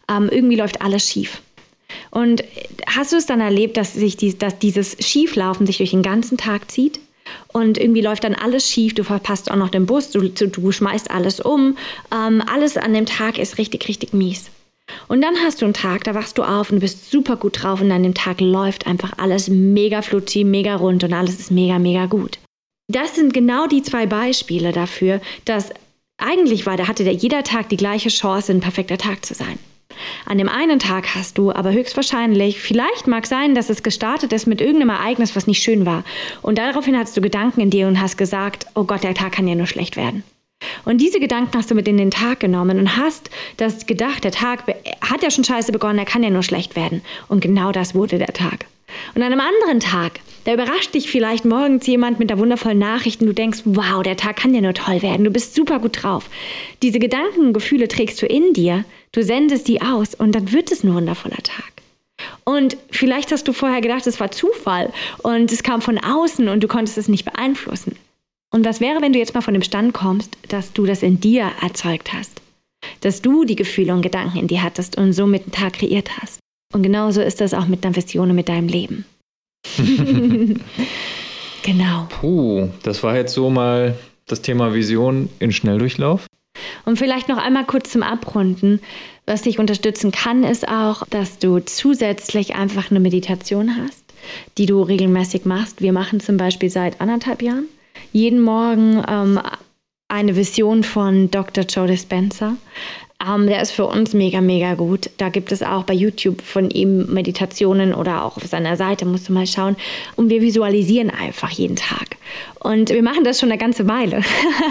Ähm, 0.10 0.28
irgendwie 0.30 0.56
läuft 0.56 0.82
alles 0.82 1.08
schief. 1.08 1.42
Und 2.12 2.44
hast 2.88 3.14
du 3.14 3.18
es 3.18 3.28
dann 3.28 3.40
erlebt, 3.40 3.78
dass 3.78 3.94
sich 3.94 4.18
die, 4.18 4.38
dass 4.38 4.60
dieses 4.60 4.98
Schieflaufen 5.00 5.66
sich 5.66 5.78
durch 5.78 5.92
den 5.92 6.04
ganzen 6.04 6.38
Tag 6.38 6.70
zieht? 6.70 7.00
Und 7.52 7.78
irgendwie 7.78 8.02
läuft 8.02 8.24
dann 8.24 8.36
alles 8.36 8.70
schief, 8.70 8.94
du 8.94 9.04
verpasst 9.04 9.52
auch 9.52 9.56
noch 9.56 9.70
den 9.70 9.86
Bus, 9.86 10.12
du, 10.12 10.30
du 10.30 10.72
schmeißt 10.72 11.12
alles 11.12 11.40
um. 11.40 11.78
Ähm, 12.14 12.44
alles 12.46 12.78
an 12.78 12.94
dem 12.94 13.06
Tag 13.06 13.38
ist 13.38 13.58
richtig, 13.58 13.88
richtig 13.88 14.14
mies. 14.14 14.52
Und 15.08 15.22
dann 15.22 15.36
hast 15.44 15.62
du 15.62 15.66
einen 15.66 15.74
Tag, 15.74 16.04
da 16.04 16.16
wachst 16.16 16.38
du 16.38 16.44
auf 16.44 16.72
und 16.72 16.80
bist 16.80 17.12
super 17.12 17.36
gut 17.36 17.62
drauf 17.62 17.82
und 17.82 17.92
an 17.92 18.04
dem 18.04 18.14
Tag 18.14 18.42
läuft 18.42 18.88
einfach 18.88 19.14
alles 19.18 19.48
mega 19.48 20.02
flutschi, 20.02 20.44
mega 20.44 20.76
rund 20.76 21.04
und 21.04 21.14
alles 21.14 21.40
ist 21.40 21.52
mega, 21.52 21.80
mega 21.80 22.06
gut. 22.06 22.40
Das 22.88 23.16
sind 23.16 23.34
genau 23.34 23.68
die 23.68 23.84
zwei 23.84 24.08
Beispiele 24.08 24.72
dafür, 24.72 25.22
dass 25.46 25.70
eigentlich 26.18 26.66
war, 26.66 26.76
da 26.76 26.88
hatte 26.88 27.04
jeder 27.04 27.44
Tag 27.44 27.70
die 27.70 27.78
gleiche 27.78 28.10
Chance, 28.10 28.52
ein 28.52 28.62
perfekter 28.62 28.98
Tag 28.98 29.26
zu 29.26 29.34
sein. 29.34 29.60
An 30.26 30.38
dem 30.38 30.50
einen 30.50 30.80
Tag 30.80 31.16
hast 31.16 31.38
du 31.38 31.52
aber 31.52 31.72
höchstwahrscheinlich, 31.72 32.60
vielleicht 32.60 33.08
mag 33.08 33.26
sein, 33.26 33.56
dass 33.56 33.70
es 33.70 33.84
gestartet 33.84 34.32
ist 34.32 34.46
mit 34.46 34.62
irgendeinem 34.62 34.90
Ereignis, 34.90 35.36
was 35.36 35.48
nicht 35.48 35.64
schön 35.64 35.86
war. 35.86 36.04
Und 36.42 36.58
daraufhin 36.58 36.98
hattest 36.98 37.18
du 37.18 37.22
Gedanken 37.22 37.62
in 37.62 37.70
dir 37.70 37.88
und 37.88 38.00
hast 38.00 38.18
gesagt, 38.18 38.68
oh 38.76 38.84
Gott, 38.84 39.04
der 39.04 39.16
Tag 39.16 39.34
kann 39.34 39.48
ja 39.48 39.56
nur 39.56 39.68
schlecht 39.68 39.98
werden. 39.98 40.24
Und 40.86 41.00
diese 41.00 41.20
Gedanken 41.20 41.58
hast 41.58 41.72
du 41.72 41.76
mit 41.76 41.88
in 41.88 41.98
den 41.98 42.12
Tag 42.12 42.42
genommen 42.42 42.80
und 42.80 42.98
hast 42.98 43.30
das 43.58 43.86
gedacht, 43.86 44.24
der 44.24 44.32
Tag 44.32 44.64
hat 45.02 45.24
ja 45.24 45.32
schon 45.32 45.44
scheiße 45.44 45.72
begonnen, 45.72 46.00
er 46.00 46.06
kann 46.06 46.22
ja 46.22 46.30
nur 46.30 46.44
schlecht 46.44 46.76
werden. 46.76 47.02
Und 47.28 47.42
genau 47.42 47.72
das 47.72 47.96
wurde 47.96 48.18
der 48.18 48.34
Tag. 48.34 48.66
Und 49.16 49.22
an 49.22 49.32
einem 49.32 49.42
anderen 49.42 49.80
Tag, 49.80 50.20
da 50.46 50.54
überrascht 50.54 50.94
dich 50.94 51.10
vielleicht 51.10 51.46
morgens 51.46 51.86
jemand 51.86 52.20
mit 52.20 52.30
der 52.30 52.40
wundervollen 52.40 52.80
Nachricht 52.80 53.22
und 53.22 53.28
du 53.28 53.34
denkst, 53.34 53.62
wow, 53.66 54.02
der 54.04 54.18
Tag 54.18 54.38
kann 54.38 54.54
ja 54.54 54.62
nur 54.62 54.74
toll 54.74 55.02
werden, 55.02 55.24
du 55.24 55.32
bist 55.32 55.56
super 55.56 55.80
gut 55.80 56.04
drauf. 56.04 56.30
Diese 56.82 57.00
Gedanken 57.00 57.48
und 57.48 57.54
Gefühle 57.54 57.88
trägst 57.88 58.22
du 58.22 58.26
in 58.26 58.54
dir, 58.54 58.86
du 59.12 59.24
sendest 59.24 59.68
die 59.68 59.82
aus 59.82 60.16
und 60.16 60.34
dann 60.34 60.52
wird 60.52 60.72
es 60.72 60.84
ein 60.84 60.94
wundervoller 60.94 61.44
Tag. 61.44 61.72
Und 62.44 62.78
vielleicht 62.92 63.32
hast 63.32 63.48
du 63.48 63.54
vorher 63.54 63.82
gedacht, 63.82 64.08
es 64.08 64.20
war 64.20 64.32
Zufall 64.32 64.92
und 65.20 65.52
es 65.52 65.64
kam 65.64 65.82
von 65.82 65.98
außen 65.98 66.48
und 66.50 66.64
du 66.64 66.68
konntest 66.68 66.98
es 66.98 67.08
nicht 67.08 67.26
beeinflussen. 67.26 67.96
Und 68.52 68.66
was 68.66 68.82
wäre, 68.82 69.02
wenn 69.02 69.14
du 69.14 69.20
jetzt 69.20 69.36
mal 69.36 69.42
von 69.42 69.54
dem 69.54 69.64
Stand 69.64 69.94
kommst, 69.94 70.38
dass 70.48 70.74
du 70.74 70.86
das 70.86 71.04
in 71.04 71.20
dir 71.20 71.52
erzeugt 71.62 72.12
hast? 72.14 72.42
Dass 73.02 73.22
du 73.22 73.44
die 73.44 73.56
Gefühle 73.56 73.94
und 73.94 74.02
Gedanken 74.02 74.40
in 74.40 74.48
dir 74.48 74.64
hattest 74.64 74.98
und 74.98 75.14
somit 75.14 75.44
einen 75.44 75.52
Tag 75.52 75.74
kreiert 75.74 76.10
hast. 76.22 76.40
Und 76.74 76.84
genauso 76.84 77.22
ist 77.22 77.42
das 77.42 77.54
auch 77.54 77.68
mit 77.68 77.86
einer 77.86 77.96
Vision 77.96 78.30
und 78.30 78.36
mit 78.36 78.50
deinem 78.50 78.68
Leben. 78.68 79.06
genau. 81.64 82.08
Puh, 82.10 82.70
das 82.84 83.02
war 83.02 83.16
jetzt 83.16 83.34
so 83.34 83.50
mal 83.50 83.96
das 84.28 84.42
Thema 84.42 84.74
Vision 84.74 85.30
in 85.40 85.52
Schnelldurchlauf. 85.52 86.28
Und 86.86 86.98
vielleicht 86.98 87.28
noch 87.28 87.38
einmal 87.38 87.66
kurz 87.66 87.92
zum 87.92 88.04
Abrunden. 88.04 88.82
Was 89.26 89.44
dich 89.44 89.60
unterstützen 89.60 90.12
kann, 90.12 90.44
ist 90.44 90.68
auch, 90.68 91.06
dass 91.10 91.40
du 91.40 91.60
zusätzlich 91.60 92.56
einfach 92.56 92.92
eine 92.92 93.00
Meditation 93.00 93.76
hast, 93.78 94.04
die 94.58 94.66
du 94.66 94.82
regelmäßig 94.82 95.46
machst. 95.46 95.82
Wir 95.82 95.94
machen 95.94 96.20
zum 96.20 96.38
Beispiel 96.38 96.70
seit 96.70 97.02
anderthalb 97.02 97.42
Jahren 97.42 97.66
jeden 98.12 98.42
Morgen 98.42 99.04
ähm, 99.08 99.40
eine 100.08 100.36
Vision 100.36 100.84
von 100.84 101.30
Dr. 101.32 101.64
Joe 101.64 101.88
Dispenza. 101.88 102.56
Ähm, 103.26 103.48
der 103.48 103.62
ist 103.62 103.72
für 103.72 103.86
uns 103.86 104.14
mega, 104.14 104.40
mega 104.40 104.76
gut. 104.76 105.10
Da 105.18 105.28
gibt 105.28 105.52
es 105.52 105.62
auch 105.62 105.84
bei 105.84 105.94
YouTube 105.94 106.42
von 106.42 106.70
ihm 106.70 107.12
Meditationen 107.14 107.94
oder 107.94 108.24
auch 108.24 108.38
auf 108.38 108.46
seiner 108.46 108.78
Seite, 108.78 109.06
musst 109.06 109.28
du 109.28 109.34
mal 109.34 109.46
schauen. 109.46 109.76
Und 110.16 110.30
wir 110.30 110.42
visualisieren 110.42 111.10
einfach 111.10 111.50
jeden 111.50 111.76
Tag. 111.76 112.16
Und 112.60 112.90
wir 112.90 113.04
machen 113.04 113.26
das 113.26 113.40
schon 113.40 113.52
eine 113.52 113.60
ganze 113.60 113.88
Weile. 113.90 114.22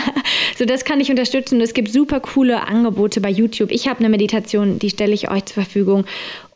so, 0.59 0.65
das 0.65 0.87
kann 0.87 1.01
ich 1.01 1.11
unterstützen. 1.11 1.61
Es 1.61 1.75
gibt 1.75 1.93
super 1.93 2.21
coole 2.21 2.67
Angebote 2.67 3.21
bei 3.21 3.31
YouTube. 3.31 3.71
Ich 3.71 3.87
habe 3.87 4.01
eine 4.01 4.09
Meditation, 4.09 4.79
die 4.79 4.91
stelle 4.91 5.13
ich 5.13 5.31
euch 5.31 5.45
zur 5.45 5.63
Verfügung, 5.63 6.07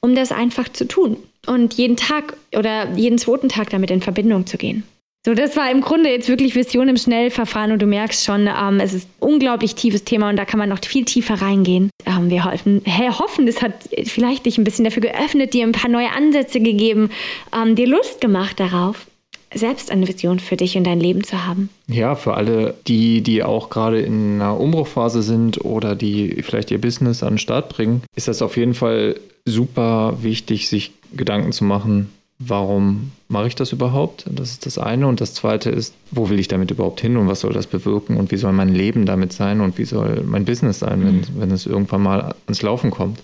um 0.01 0.15
das 0.15 0.33
einfach 0.33 0.71
zu 0.71 0.89
tun. 0.89 1.19
Und 1.47 1.75
jeden 1.75 1.97
Tag 1.97 2.37
oder 2.57 2.91
jeden 2.97 3.19
zweiten 3.19 3.51
Tag 3.51 3.69
damit 3.71 3.91
in 3.91 4.01
Verbindung 4.01 4.47
zu 4.47 4.57
gehen. 4.57 4.85
So, 5.25 5.35
das 5.35 5.57
war 5.57 5.71
im 5.71 5.83
Grunde 5.83 6.11
jetzt 6.11 6.29
wirklich 6.29 6.57
Vision 6.57 6.89
im 6.89 6.97
Schnellverfahren 6.97 7.71
und 7.71 7.81
du 7.81 7.87
merkst 7.87 8.25
schon, 8.25 8.49
ähm, 8.49 8.81
es 8.81 8.93
ist 8.93 9.07
ein 9.07 9.29
unglaublich 9.35 9.77
tiefes 9.77 10.03
Thema 10.03 10.29
und 10.29 10.37
da 10.37 10.45
kann 10.45 10.59
man 10.59 10.69
noch 10.69 10.81
viel 10.85 11.05
tiefer 11.05 11.35
reingehen. 11.35 11.91
Ähm, 12.07 12.29
wir 12.29 12.45
hoffen, 12.45 12.83
hoffen, 12.87 13.47
es 13.47 13.63
hat 13.63 13.73
vielleicht 14.05 14.47
dich 14.47 14.59
ein 14.59 14.65
bisschen 14.65 14.85
dafür 14.85 15.03
geöffnet, 15.03 15.55
dir 15.55 15.65
ein 15.65 15.71
paar 15.71 15.91
neue 15.91 16.11
Ansätze 16.11 16.59
gegeben, 16.59 17.11
ähm, 17.55 17.77
dir 17.77 17.87
Lust 17.87 18.21
gemacht 18.21 18.59
darauf, 18.59 19.07
selbst 19.55 19.93
eine 19.93 20.09
Vision 20.09 20.41
für 20.41 20.57
dich 20.57 20.77
und 20.77 20.85
dein 20.85 20.99
Leben 20.99 21.23
zu 21.23 21.47
haben. 21.47 21.69
Ja, 21.87 22.17
für 22.17 22.35
alle, 22.35 22.75
die, 22.89 23.21
die 23.21 23.45
auch 23.45 23.71
gerade 23.71 24.01
in 24.01 24.41
einer 24.41 24.59
Umbruchphase 24.59 25.23
sind 25.23 25.65
oder 25.65 25.95
die 25.95 26.43
vielleicht 26.43 26.73
ihr 26.73 26.81
Business 26.81 27.23
an 27.23 27.35
den 27.35 27.39
Start 27.39 27.69
bringen, 27.69 28.03
ist 28.17 28.27
das 28.27 28.43
auf 28.43 28.57
jeden 28.57 28.75
Fall 28.75 29.21
super 29.45 30.19
wichtig, 30.23 30.69
sich 30.69 30.91
Gedanken 31.15 31.53
zu 31.53 31.63
machen, 31.63 32.11
warum 32.49 33.13
mache 33.29 33.49
ich 33.49 33.55
das 33.55 33.73
überhaupt? 33.73 34.25
Das 34.31 34.51
ist 34.51 34.67
das 34.67 34.79
eine. 34.79 35.07
Und 35.07 35.21
das 35.21 35.35
zweite 35.35 35.71
ist, 35.71 35.95
wo 36.11 36.29
will 36.29 36.39
ich 36.39 36.49
damit 36.49 36.71
überhaupt 36.71 37.01
hin 37.01 37.17
und 37.17 37.29
was 37.29 37.41
soll 37.41 37.53
das 37.53 37.67
bewirken 37.67 38.17
und 38.17 38.31
wie 38.31 38.37
soll 38.37 38.53
mein 38.53 38.75
Leben 38.75 39.07
damit 39.07 39.33
sein 39.33 39.61
und 39.61 39.79
wie 39.79 39.85
soll 39.85 40.23
mein 40.25 40.45
Business 40.45 40.81
sein, 40.81 41.05
wenn, 41.05 41.17
mhm. 41.17 41.27
wenn 41.37 41.51
es 41.51 41.67
irgendwann 41.67 42.03
mal 42.03 42.35
ans 42.47 42.63
Laufen 42.63 42.91
kommt. 42.91 43.21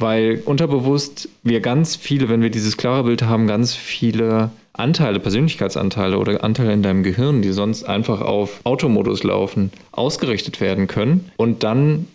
Weil 0.00 0.42
unterbewusst 0.44 1.28
wir 1.42 1.60
ganz 1.60 1.96
viele, 1.96 2.28
wenn 2.28 2.40
wir 2.40 2.50
dieses 2.50 2.76
klare 2.76 3.02
Bild 3.02 3.22
haben, 3.22 3.48
ganz 3.48 3.74
viele 3.74 4.50
Anteile, 4.72 5.18
Persönlichkeitsanteile 5.18 6.18
oder 6.18 6.44
Anteile 6.44 6.72
in 6.72 6.84
deinem 6.84 7.02
Gehirn, 7.02 7.42
die 7.42 7.50
sonst 7.50 7.82
einfach 7.82 8.20
auf 8.20 8.60
Automodus 8.62 9.24
laufen, 9.24 9.72
ausgerichtet 9.90 10.60
werden 10.60 10.86
können 10.86 11.32
und 11.36 11.64
dann 11.64 12.06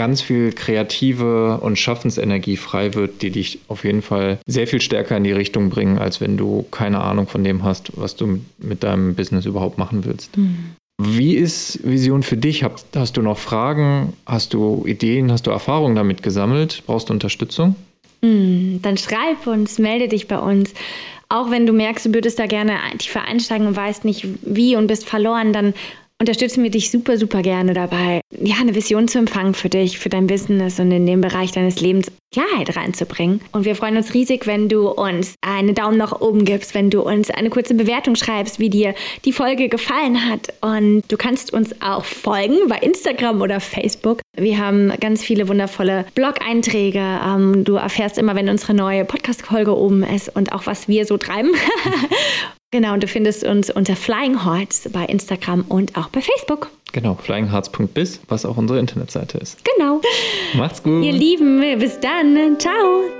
ganz 0.00 0.22
viel 0.22 0.52
kreative 0.52 1.58
und 1.60 1.78
Schaffensenergie 1.78 2.56
frei 2.56 2.94
wird, 2.94 3.20
die 3.20 3.28
dich 3.28 3.58
auf 3.68 3.84
jeden 3.84 4.00
Fall 4.00 4.38
sehr 4.46 4.66
viel 4.66 4.80
stärker 4.80 5.14
in 5.14 5.24
die 5.24 5.32
Richtung 5.32 5.68
bringen, 5.68 5.98
als 5.98 6.22
wenn 6.22 6.38
du 6.38 6.64
keine 6.70 7.02
Ahnung 7.02 7.28
von 7.28 7.44
dem 7.44 7.64
hast, 7.64 7.92
was 7.96 8.16
du 8.16 8.40
mit 8.56 8.82
deinem 8.82 9.14
Business 9.14 9.44
überhaupt 9.44 9.76
machen 9.76 10.06
willst. 10.06 10.38
Mhm. 10.38 10.70
Wie 11.02 11.34
ist 11.34 11.80
Vision 11.86 12.22
für 12.22 12.38
dich? 12.38 12.64
Hast 12.94 13.18
du 13.18 13.20
noch 13.20 13.36
Fragen? 13.36 14.14
Hast 14.24 14.54
du 14.54 14.84
Ideen? 14.86 15.30
Hast 15.30 15.46
du 15.46 15.50
Erfahrungen 15.50 15.96
damit 15.96 16.22
gesammelt? 16.22 16.82
Brauchst 16.86 17.10
du 17.10 17.12
Unterstützung? 17.12 17.76
Mhm, 18.22 18.80
dann 18.80 18.96
schreib 18.96 19.46
uns, 19.46 19.78
melde 19.78 20.08
dich 20.08 20.28
bei 20.28 20.38
uns. 20.38 20.72
Auch 21.28 21.50
wenn 21.50 21.66
du 21.66 21.74
merkst, 21.74 22.06
du 22.06 22.14
würdest 22.14 22.38
da 22.38 22.46
gerne 22.46 22.78
tiefer 22.96 23.20
einsteigen 23.20 23.66
und 23.66 23.76
weißt 23.76 24.06
nicht 24.06 24.26
wie 24.40 24.76
und 24.76 24.86
bist 24.86 25.06
verloren, 25.06 25.52
dann 25.52 25.74
unterstützen 26.20 26.62
wir 26.62 26.70
dich 26.70 26.90
super, 26.90 27.16
super 27.16 27.42
gerne 27.42 27.72
dabei, 27.72 28.20
ja, 28.30 28.56
eine 28.60 28.74
Vision 28.74 29.08
zu 29.08 29.18
empfangen 29.18 29.54
für 29.54 29.68
dich, 29.68 29.98
für 29.98 30.10
dein 30.10 30.26
Business 30.26 30.78
und 30.78 30.92
in 30.92 31.06
den 31.06 31.20
Bereich 31.20 31.50
deines 31.52 31.80
Lebens 31.80 32.12
Klarheit 32.32 32.76
reinzubringen. 32.76 33.40
Und 33.50 33.64
wir 33.64 33.74
freuen 33.74 33.96
uns 33.96 34.14
riesig, 34.14 34.46
wenn 34.46 34.68
du 34.68 34.88
uns 34.88 35.34
einen 35.40 35.74
Daumen 35.74 35.96
nach 35.96 36.20
oben 36.20 36.44
gibst, 36.44 36.74
wenn 36.74 36.88
du 36.88 37.02
uns 37.02 37.30
eine 37.30 37.50
kurze 37.50 37.74
Bewertung 37.74 38.14
schreibst, 38.14 38.60
wie 38.60 38.70
dir 38.70 38.94
die 39.24 39.32
Folge 39.32 39.68
gefallen 39.68 40.30
hat. 40.30 40.52
Und 40.60 41.02
du 41.08 41.16
kannst 41.16 41.52
uns 41.52 41.74
auch 41.82 42.04
folgen 42.04 42.68
bei 42.68 42.76
Instagram 42.76 43.40
oder 43.40 43.58
Facebook. 43.58 44.20
Wir 44.36 44.58
haben 44.58 44.92
ganz 45.00 45.24
viele 45.24 45.48
wundervolle 45.48 46.04
Blog-Einträge. 46.14 47.00
Ähm, 47.26 47.64
du 47.64 47.74
erfährst 47.74 48.16
immer, 48.16 48.36
wenn 48.36 48.48
unsere 48.48 48.74
neue 48.74 49.04
Podcast-Folge 49.04 49.76
oben 49.76 50.04
ist 50.04 50.28
und 50.28 50.52
auch, 50.52 50.66
was 50.66 50.86
wir 50.86 51.06
so 51.06 51.16
treiben. 51.16 51.50
Genau, 52.72 52.94
und 52.94 53.02
du 53.02 53.08
findest 53.08 53.44
uns 53.44 53.68
unter 53.70 53.96
Flying 53.96 54.44
Hearts 54.44 54.88
bei 54.92 55.04
Instagram 55.04 55.64
und 55.68 55.96
auch 55.96 56.08
bei 56.08 56.20
Facebook. 56.20 56.70
Genau, 56.92 57.16
flyinghearts.biz, 57.16 58.20
was 58.28 58.44
auch 58.46 58.56
unsere 58.56 58.78
Internetseite 58.78 59.38
ist. 59.38 59.58
Genau. 59.76 60.00
Macht's 60.54 60.82
gut. 60.82 61.04
Ihr 61.04 61.12
Lieben, 61.12 61.60
bis 61.78 61.98
dann. 62.00 62.58
Ciao. 62.58 63.19